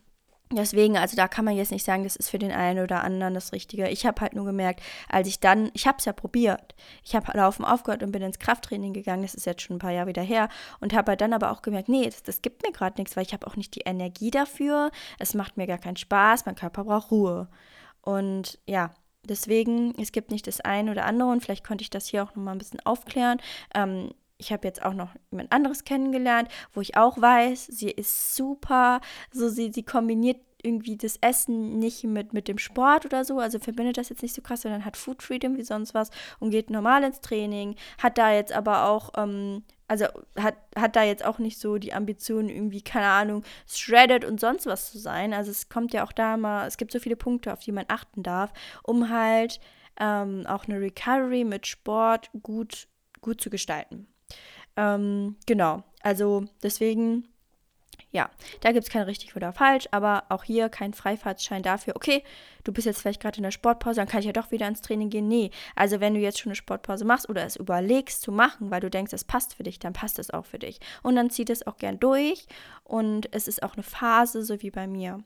Deswegen, 0.51 0.97
also 0.97 1.15
da 1.15 1.27
kann 1.27 1.45
man 1.45 1.56
jetzt 1.56 1.71
nicht 1.71 1.86
sagen, 1.86 2.03
das 2.03 2.15
ist 2.15 2.29
für 2.29 2.38
den 2.38 2.51
einen 2.51 2.84
oder 2.84 3.03
anderen 3.03 3.34
das 3.34 3.53
Richtige. 3.53 3.89
Ich 3.89 4.06
habe 4.06 4.21
halt 4.21 4.36
nur 4.36 4.45
gemerkt, 4.45 4.82
als 5.10 5.27
ich 5.27 5.39
dann, 5.39 5.71
ich 5.73 5.88
habe 5.88 5.97
es 5.97 6.06
ja 6.06 6.13
probiert. 6.13 6.75
Ich 7.03 7.15
habe 7.15 7.36
Laufen 7.36 7.65
aufgehört 7.65 8.03
und 8.03 8.12
bin 8.12 8.21
ins 8.21 8.38
Krafttraining 8.38 8.93
gegangen. 8.93 9.23
Das 9.23 9.34
ist 9.34 9.45
jetzt 9.45 9.63
schon 9.63 9.77
ein 9.77 9.79
paar 9.79 9.91
Jahre 9.91 10.08
wieder 10.08 10.21
her. 10.21 10.49
Und 10.79 10.93
habe 10.93 11.12
halt 11.12 11.21
dann 11.21 11.34
aber 11.34 11.51
auch 11.51 11.63
gemerkt, 11.63 11.89
nee, 11.89 12.06
das, 12.06 12.21
das 12.21 12.41
gibt 12.41 12.62
mir 12.63 12.71
gerade 12.71 12.99
nichts, 13.01 13.15
weil 13.15 13.25
ich 13.25 13.34
habe 13.34 13.47
auch 13.47 13.56
nicht 13.56 13.73
die 13.75 13.82
Energie 13.82 14.29
dafür. 14.29 14.91
Es 15.17 15.34
macht 15.34 15.58
mir 15.58 15.65
gar 15.65 15.79
keinen 15.79 15.97
Spaß. 15.97 16.45
Mein 16.45 16.56
Körper 16.56 16.84
braucht 16.84 17.10
Ruhe. 17.10 17.47
Und 18.01 18.60
ja, 18.67 18.91
deswegen, 19.27 19.99
es 19.99 20.12
gibt 20.12 20.29
nicht 20.29 20.45
das 20.45 20.62
eine 20.62 20.91
oder 20.91 21.06
andere. 21.06 21.29
Und 21.29 21.41
vielleicht 21.41 21.65
konnte 21.65 21.82
ich 21.82 21.89
das 21.89 22.08
hier 22.08 22.23
auch 22.23 22.36
nochmal 22.36 22.53
ein 22.53 22.60
bisschen 22.60 22.86
aufklären. 22.86 23.39
Ähm, 23.73 24.12
ich 24.43 24.51
habe 24.51 24.67
jetzt 24.67 24.84
auch 24.84 24.93
noch 24.93 25.10
jemand 25.32 25.51
anderes 25.51 25.84
kennengelernt, 25.84 26.49
wo 26.73 26.82
ich 26.82 26.97
auch 26.97 27.19
weiß, 27.19 27.67
sie 27.67 27.89
ist 27.89 28.36
super, 28.36 29.01
so 29.32 29.49
sie, 29.49 29.71
sie 29.71 29.84
kombiniert 29.84 30.38
irgendwie 30.62 30.95
das 30.95 31.17
Essen 31.19 31.77
nicht 31.79 32.03
mit, 32.06 32.32
mit 32.34 32.47
dem 32.47 32.58
Sport 32.58 33.06
oder 33.06 33.25
so, 33.25 33.39
also 33.39 33.60
verbindet 33.60 33.97
das 33.97 34.10
jetzt 34.10 34.21
nicht 34.21 34.34
so 34.34 34.41
krass, 34.41 34.62
sondern 34.62 34.86
hat 34.86 34.95
Food 34.95 35.21
Freedom 35.21 35.58
wie 35.58 35.63
sonst 35.63 35.93
was 35.93 36.10
und 36.39 36.51
geht 36.51 36.69
normal 36.69 37.03
ins 37.03 37.19
Training, 37.19 37.75
hat 38.01 38.17
da 38.17 38.34
jetzt 38.34 38.53
aber 38.53 38.88
auch 38.88 39.12
ähm, 39.17 39.63
also 39.88 40.06
hat, 40.39 40.56
hat 40.75 40.95
da 40.95 41.03
jetzt 41.03 41.23
auch 41.23 41.38
nicht 41.38 41.60
so 41.60 41.77
die 41.77 41.93
Ambition, 41.93 42.49
irgendwie, 42.49 42.82
keine 42.82 43.08
Ahnung, 43.08 43.43
shredded 43.67 44.25
und 44.25 44.39
sonst 44.39 44.65
was 44.65 44.91
zu 44.91 44.97
sein. 44.97 45.34
Also 45.34 45.51
es 45.51 45.69
kommt 45.69 45.93
ja 45.93 46.03
auch 46.03 46.12
da 46.12 46.36
mal, 46.38 46.65
es 46.65 46.77
gibt 46.77 46.91
so 46.91 46.99
viele 46.99 47.15
Punkte, 47.15 47.53
auf 47.53 47.60
die 47.60 47.71
man 47.71 47.86
achten 47.89 48.23
darf, 48.23 48.53
um 48.82 49.10
halt 49.10 49.60
ähm, 49.99 50.45
auch 50.47 50.65
eine 50.65 50.79
Recovery 50.79 51.43
mit 51.43 51.67
Sport 51.67 52.32
gut, 52.41 52.88
gut 53.21 53.39
zu 53.39 53.49
gestalten. 53.51 54.08
Ähm, 54.75 55.36
genau, 55.45 55.83
also 56.01 56.45
deswegen 56.63 57.27
ja, 58.13 58.29
da 58.62 58.71
gibt 58.71 58.86
es 58.86 58.91
kein 58.91 59.01
richtig 59.01 59.36
oder 59.36 59.53
falsch, 59.53 59.88
aber 59.89 60.25
auch 60.29 60.43
hier 60.43 60.69
kein 60.69 60.93
Freifahrtschein 60.93 61.63
dafür, 61.63 61.95
okay, 61.95 62.23
du 62.63 62.71
bist 62.71 62.86
jetzt 62.86 63.01
vielleicht 63.01 63.21
gerade 63.21 63.38
in 63.38 63.43
der 63.43 63.51
Sportpause, 63.51 63.95
dann 63.95 64.07
kann 64.07 64.19
ich 64.19 64.27
ja 64.27 64.33
doch 64.33 64.51
wieder 64.51 64.67
ins 64.67 64.81
Training 64.81 65.09
gehen. 65.09 65.27
Nee, 65.27 65.49
also 65.75 65.99
wenn 65.99 66.13
du 66.13 66.19
jetzt 66.19 66.39
schon 66.39 66.51
eine 66.51 66.55
Sportpause 66.55 67.05
machst 67.05 67.27
oder 67.27 67.43
es 67.43 67.55
überlegst 67.55 68.21
zu 68.21 68.31
machen, 68.31 68.69
weil 68.69 68.81
du 68.81 68.91
denkst, 68.91 69.13
es 69.13 69.23
passt 69.23 69.55
für 69.55 69.63
dich, 69.63 69.79
dann 69.79 69.93
passt 69.93 70.19
es 70.19 70.29
auch 70.29 70.45
für 70.45 70.59
dich. 70.59 70.79
Und 71.01 71.15
dann 71.15 71.31
zieht 71.31 71.49
es 71.49 71.65
auch 71.65 71.77
gern 71.77 71.99
durch 71.99 72.45
und 72.83 73.33
es 73.33 73.47
ist 73.47 73.63
auch 73.63 73.73
eine 73.73 73.83
Phase, 73.83 74.43
so 74.43 74.62
wie 74.62 74.71
bei 74.71 74.86
mir. 74.86 75.23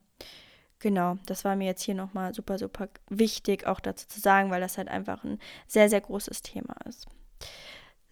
Genau, 0.80 1.18
das 1.26 1.44
war 1.44 1.58
mir 1.58 1.66
jetzt 1.66 1.84
hier 1.84 1.96
nochmal 1.96 2.34
super, 2.34 2.58
super 2.58 2.88
wichtig, 3.10 3.68
auch 3.68 3.82
dazu 3.82 4.08
zu 4.08 4.22
sagen, 4.22 4.50
weil 4.50 4.62
das 4.62 4.78
halt 4.78 4.88
einfach 4.88 5.26
ein 5.26 5.40
sehr, 5.68 5.90
sehr 5.90 6.02
großes 6.02 6.42
Thema 6.42 6.76
ist. 6.86 7.06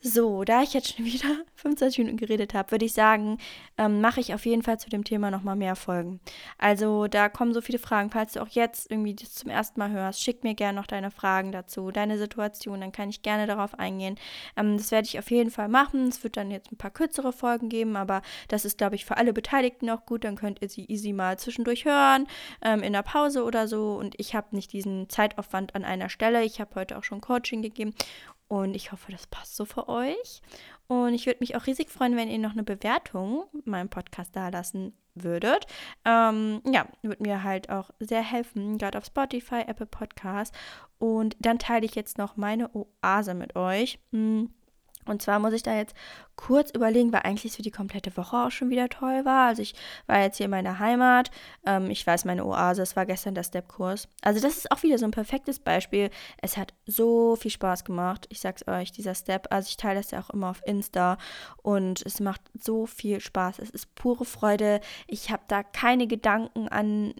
So, 0.08 0.44
da 0.44 0.62
ich 0.62 0.76
jetzt 0.76 0.96
schon 0.96 1.06
wieder 1.06 1.36
25 1.56 1.98
Minuten 1.98 2.18
geredet 2.18 2.54
habe, 2.54 2.70
würde 2.70 2.86
ich 2.86 2.94
sagen, 2.94 3.40
ähm, 3.76 4.02
mache 4.02 4.20
ich 4.20 4.36
auf 4.36 4.46
jeden 4.46 4.62
Fall 4.62 4.80
zu 4.80 4.88
dem 4.88 5.04
Thema 5.04 5.32
nochmal 5.32 5.56
mehr 5.56 5.76
Folgen. 5.76 6.20
Also 6.60 7.08
da 7.08 7.28
kommen 7.28 7.56
so 7.56 7.62
viele 7.62 7.80
Fragen. 7.80 8.12
Falls 8.12 8.34
du 8.34 8.42
auch 8.44 8.50
jetzt 8.50 8.92
irgendwie 8.92 9.16
das 9.16 9.34
zum 9.34 9.50
ersten 9.50 9.80
Mal 9.80 9.90
hörst, 9.90 10.22
schick 10.22 10.44
mir 10.44 10.54
gerne 10.54 10.80
noch 10.80 10.86
deine 10.86 11.10
Fragen 11.10 11.52
dazu, 11.52 11.90
deine 11.90 12.20
Situation, 12.20 12.82
dann 12.82 12.92
kann 12.92 13.10
ich 13.10 13.24
gerne 13.24 13.48
darauf 13.48 13.80
eingehen. 13.80 14.20
Ähm, 14.56 14.78
das 14.78 14.92
werde 14.92 15.08
ich 15.08 15.18
auf 15.18 15.32
jeden 15.32 15.50
Fall 15.50 15.70
machen. 15.70 16.08
Es 16.08 16.24
wird 16.24 16.38
dann 16.38 16.52
jetzt 16.52 16.72
ein 16.72 16.78
paar 16.78 16.92
kürzere 16.92 17.34
Folgen 17.34 17.70
geben, 17.70 17.96
aber 17.96 18.22
das 18.48 18.64
ist, 18.64 18.78
glaube 18.78 18.94
ich, 18.94 19.06
für 19.06 19.18
alle 19.18 19.34
Beteiligten 19.34 19.90
auch 19.90 20.06
gut. 20.06 20.24
Dann 20.24 20.36
könnt 20.36 20.62
ihr 20.62 20.70
sie 20.70 20.86
easy 20.86 21.14
mal 21.14 21.40
zwischendurch 21.40 21.84
hören, 21.86 22.28
ähm, 22.62 22.84
in 22.84 22.94
der 22.94 23.02
Pause 23.02 23.44
oder 23.44 23.68
so. 23.68 23.96
Und 23.96 24.14
ich 24.20 24.36
habe 24.36 24.56
nicht 24.56 24.72
diesen 24.72 25.10
Zeitaufwand 25.10 25.74
an 25.74 25.84
einer 25.84 26.10
Stelle. 26.10 26.44
Ich 26.44 26.62
habe 26.62 26.76
heute 26.76 26.96
auch 26.96 27.04
schon 27.04 27.22
Coaching 27.22 27.64
gegeben 27.64 27.96
und 28.48 28.76
ich 28.76 28.92
hoffe, 28.92 29.12
das 29.12 29.28
passt 29.28 29.56
so 29.56 29.66
für 29.66 29.90
euch. 29.90 30.42
Und 30.88 31.14
ich 31.14 31.26
würde 31.26 31.40
mich 31.40 31.56
auch 31.56 31.66
riesig 31.66 31.90
freuen, 31.90 32.16
wenn 32.16 32.30
ihr 32.30 32.38
noch 32.38 32.52
eine 32.52 32.64
Bewertung 32.64 33.46
meinem 33.66 33.90
Podcast 33.90 34.36
da 34.36 34.50
lassen 34.50 34.94
würdet. 35.16 35.66
Ähm, 36.04 36.62
ja, 36.66 36.88
würde 37.02 37.24
mir 37.24 37.44
halt 37.44 37.70
auch 37.70 37.90
sehr 38.00 38.22
helfen, 38.22 38.78
gerade 38.78 38.98
auf 38.98 39.06
Spotify, 39.06 39.64
Apple 39.66 39.88
Podcast. 39.88 40.54
Und 41.00 41.36
dann 41.40 41.58
teile 41.58 41.86
ich 41.86 41.96
jetzt 41.96 42.18
noch 42.18 42.38
meine 42.38 42.70
Oase 42.74 43.34
mit 43.34 43.56
euch. 43.56 44.00
Hm 44.12 44.50
und 45.06 45.22
zwar 45.22 45.40
muss 45.40 45.54
ich 45.54 45.64
da 45.64 45.76
jetzt 45.76 45.96
kurz 46.36 46.72
überlegen, 46.72 47.14
weil 47.14 47.22
eigentlich 47.22 47.52
es 47.52 47.56
für 47.56 47.62
die 47.62 47.72
komplette 47.72 48.16
Woche 48.18 48.38
auch 48.38 48.52
schon 48.52 48.70
wieder 48.70 48.90
toll 48.90 49.24
war. 49.26 49.48
Also 49.48 49.62
ich 49.62 49.76
war 50.08 50.20
jetzt 50.22 50.38
hier 50.38 50.46
in 50.46 50.52
meiner 50.52 50.80
Heimat. 50.80 51.32
Ähm, 51.66 51.90
ich 51.90 52.06
weiß, 52.06 52.26
meine 52.26 52.46
Oase, 52.46 52.82
es 52.82 52.96
war 52.96 53.06
gestern 53.06 53.36
der 53.36 53.44
Step-Kurs. 53.44 54.08
Also 54.22 54.42
das 54.42 54.58
ist 54.58 54.72
auch 54.72 54.84
wieder 54.84 54.98
so 54.98 55.06
ein 55.06 55.12
perfektes 55.12 55.60
Beispiel. 55.60 56.10
Es 56.42 56.58
hat 56.58 56.74
so 56.86 57.36
viel 57.36 57.52
Spaß 57.52 57.86
gemacht. 57.86 58.26
Ich 58.30 58.40
sag's 58.40 58.68
euch, 58.68 58.92
dieser 58.92 59.16
Step. 59.16 59.48
Also 59.52 59.68
ich 59.70 59.78
teile 59.78 60.00
das 60.00 60.12
ja 60.12 60.20
auch 60.20 60.30
immer 60.32 60.50
auf 60.50 60.62
Insta. 60.66 61.18
Und 61.62 62.06
es 62.06 62.20
macht 62.20 62.42
so 62.60 62.86
viel 62.86 63.20
Spaß. 63.20 63.60
Es 63.60 63.70
ist 63.70 63.96
pure 63.96 64.26
Freude. 64.26 64.82
Ich 65.08 65.32
habe 65.32 65.44
da 65.48 65.64
keine 65.64 66.08
Gedanken 66.08 66.68
an 66.68 67.14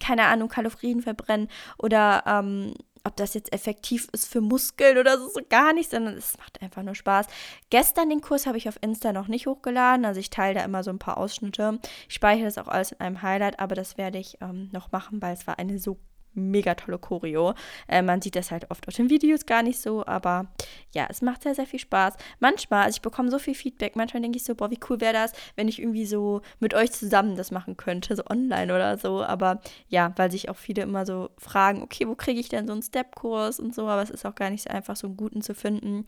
keine 0.00 0.26
Ahnung, 0.26 0.48
Kalorien 0.48 1.02
verbrennen 1.02 1.48
oder 1.76 2.22
ähm, 2.26 2.74
ob 3.08 3.16
das 3.16 3.34
jetzt 3.34 3.52
effektiv 3.52 4.08
ist 4.12 4.30
für 4.30 4.40
Muskeln 4.40 4.98
oder 4.98 5.18
so, 5.18 5.28
so 5.28 5.40
gar 5.48 5.72
nicht, 5.72 5.90
sondern 5.90 6.14
es 6.16 6.38
macht 6.38 6.62
einfach 6.62 6.82
nur 6.82 6.94
Spaß. 6.94 7.26
Gestern 7.70 8.10
den 8.10 8.20
Kurs 8.20 8.46
habe 8.46 8.58
ich 8.58 8.68
auf 8.68 8.78
Insta 8.80 9.12
noch 9.12 9.28
nicht 9.28 9.46
hochgeladen, 9.46 10.04
also 10.04 10.20
ich 10.20 10.30
teile 10.30 10.54
da 10.54 10.64
immer 10.64 10.84
so 10.84 10.90
ein 10.90 10.98
paar 10.98 11.18
Ausschnitte. 11.18 11.80
Ich 12.08 12.14
speichere 12.14 12.44
das 12.44 12.58
auch 12.58 12.68
alles 12.68 12.92
in 12.92 13.00
einem 13.00 13.22
Highlight, 13.22 13.58
aber 13.58 13.74
das 13.74 13.98
werde 13.98 14.18
ich 14.18 14.38
ähm, 14.40 14.68
noch 14.72 14.92
machen, 14.92 15.20
weil 15.20 15.34
es 15.34 15.46
war 15.46 15.58
eine 15.58 15.78
so 15.78 15.98
mega 16.38 16.74
tolle 16.74 16.98
Choreo. 16.98 17.54
Äh, 17.88 18.02
man 18.02 18.20
sieht 18.22 18.36
das 18.36 18.50
halt 18.50 18.70
oft 18.70 18.88
auf 18.88 18.94
den 18.94 19.10
Videos 19.10 19.46
gar 19.46 19.62
nicht 19.62 19.80
so, 19.80 20.04
aber 20.06 20.46
ja, 20.92 21.06
es 21.10 21.22
macht 21.22 21.42
sehr, 21.42 21.54
sehr 21.54 21.66
viel 21.66 21.80
Spaß. 21.80 22.14
Manchmal, 22.40 22.84
also 22.84 22.96
ich 22.96 23.02
bekomme 23.02 23.30
so 23.30 23.38
viel 23.38 23.54
Feedback, 23.54 23.96
manchmal 23.96 24.22
denke 24.22 24.36
ich 24.38 24.44
so, 24.44 24.54
boah, 24.54 24.70
wie 24.70 24.80
cool 24.88 25.00
wäre 25.00 25.12
das, 25.12 25.32
wenn 25.56 25.68
ich 25.68 25.80
irgendwie 25.80 26.06
so 26.06 26.42
mit 26.60 26.74
euch 26.74 26.92
zusammen 26.92 27.36
das 27.36 27.50
machen 27.50 27.76
könnte, 27.76 28.16
so 28.16 28.24
online 28.28 28.74
oder 28.74 28.98
so. 28.98 29.22
Aber 29.22 29.60
ja, 29.88 30.12
weil 30.16 30.30
sich 30.30 30.48
auch 30.48 30.56
viele 30.56 30.82
immer 30.82 31.06
so 31.06 31.30
fragen, 31.38 31.82
okay, 31.82 32.08
wo 32.08 32.14
kriege 32.14 32.40
ich 32.40 32.48
denn 32.48 32.66
so 32.66 32.72
einen 32.72 32.82
Step-Kurs 32.82 33.60
und 33.60 33.74
so, 33.74 33.88
aber 33.88 34.02
es 34.02 34.10
ist 34.10 34.26
auch 34.26 34.34
gar 34.34 34.50
nicht 34.50 34.64
so 34.64 34.70
einfach, 34.70 34.96
so 34.96 35.06
einen 35.06 35.16
guten 35.16 35.42
zu 35.42 35.54
finden. 35.54 36.04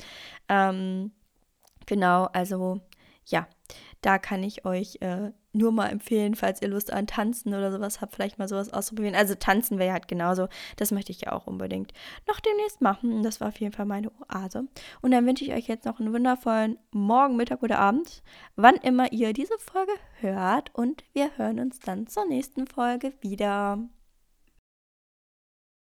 Ähm, 0.48 1.12
genau, 1.86 2.24
also 2.32 2.80
ja, 3.26 3.46
da 4.00 4.18
kann 4.18 4.42
ich 4.42 4.64
euch 4.64 4.98
äh, 5.00 5.32
nur 5.52 5.72
mal 5.72 5.88
empfehlen, 5.88 6.34
falls 6.34 6.62
ihr 6.62 6.68
Lust 6.68 6.92
an 6.92 7.06
Tanzen 7.06 7.54
oder 7.54 7.72
sowas 7.72 8.00
habt, 8.00 8.14
vielleicht 8.14 8.38
mal 8.38 8.48
sowas 8.48 8.72
auszuprobieren. 8.72 9.16
Also 9.16 9.34
tanzen 9.34 9.78
wäre 9.78 9.92
halt 9.92 10.08
genauso. 10.08 10.48
Das 10.76 10.92
möchte 10.92 11.12
ich 11.12 11.22
ja 11.22 11.32
auch 11.32 11.46
unbedingt 11.46 11.92
noch 12.26 12.40
demnächst 12.40 12.80
machen. 12.80 13.22
Das 13.22 13.40
war 13.40 13.48
auf 13.48 13.58
jeden 13.58 13.72
Fall 13.72 13.86
meine 13.86 14.10
Oase. 14.28 14.66
Und 15.02 15.10
dann 15.10 15.26
wünsche 15.26 15.44
ich 15.44 15.52
euch 15.52 15.66
jetzt 15.66 15.86
noch 15.86 16.00
einen 16.00 16.12
wundervollen 16.12 16.78
Morgen, 16.92 17.36
Mittag 17.36 17.62
oder 17.62 17.78
Abend, 17.78 18.22
wann 18.56 18.76
immer 18.76 19.12
ihr 19.12 19.32
diese 19.32 19.58
Folge 19.58 19.92
hört. 20.20 20.74
Und 20.74 21.04
wir 21.12 21.36
hören 21.36 21.60
uns 21.60 21.80
dann 21.80 22.06
zur 22.06 22.26
nächsten 22.26 22.66
Folge 22.66 23.12
wieder. 23.20 23.78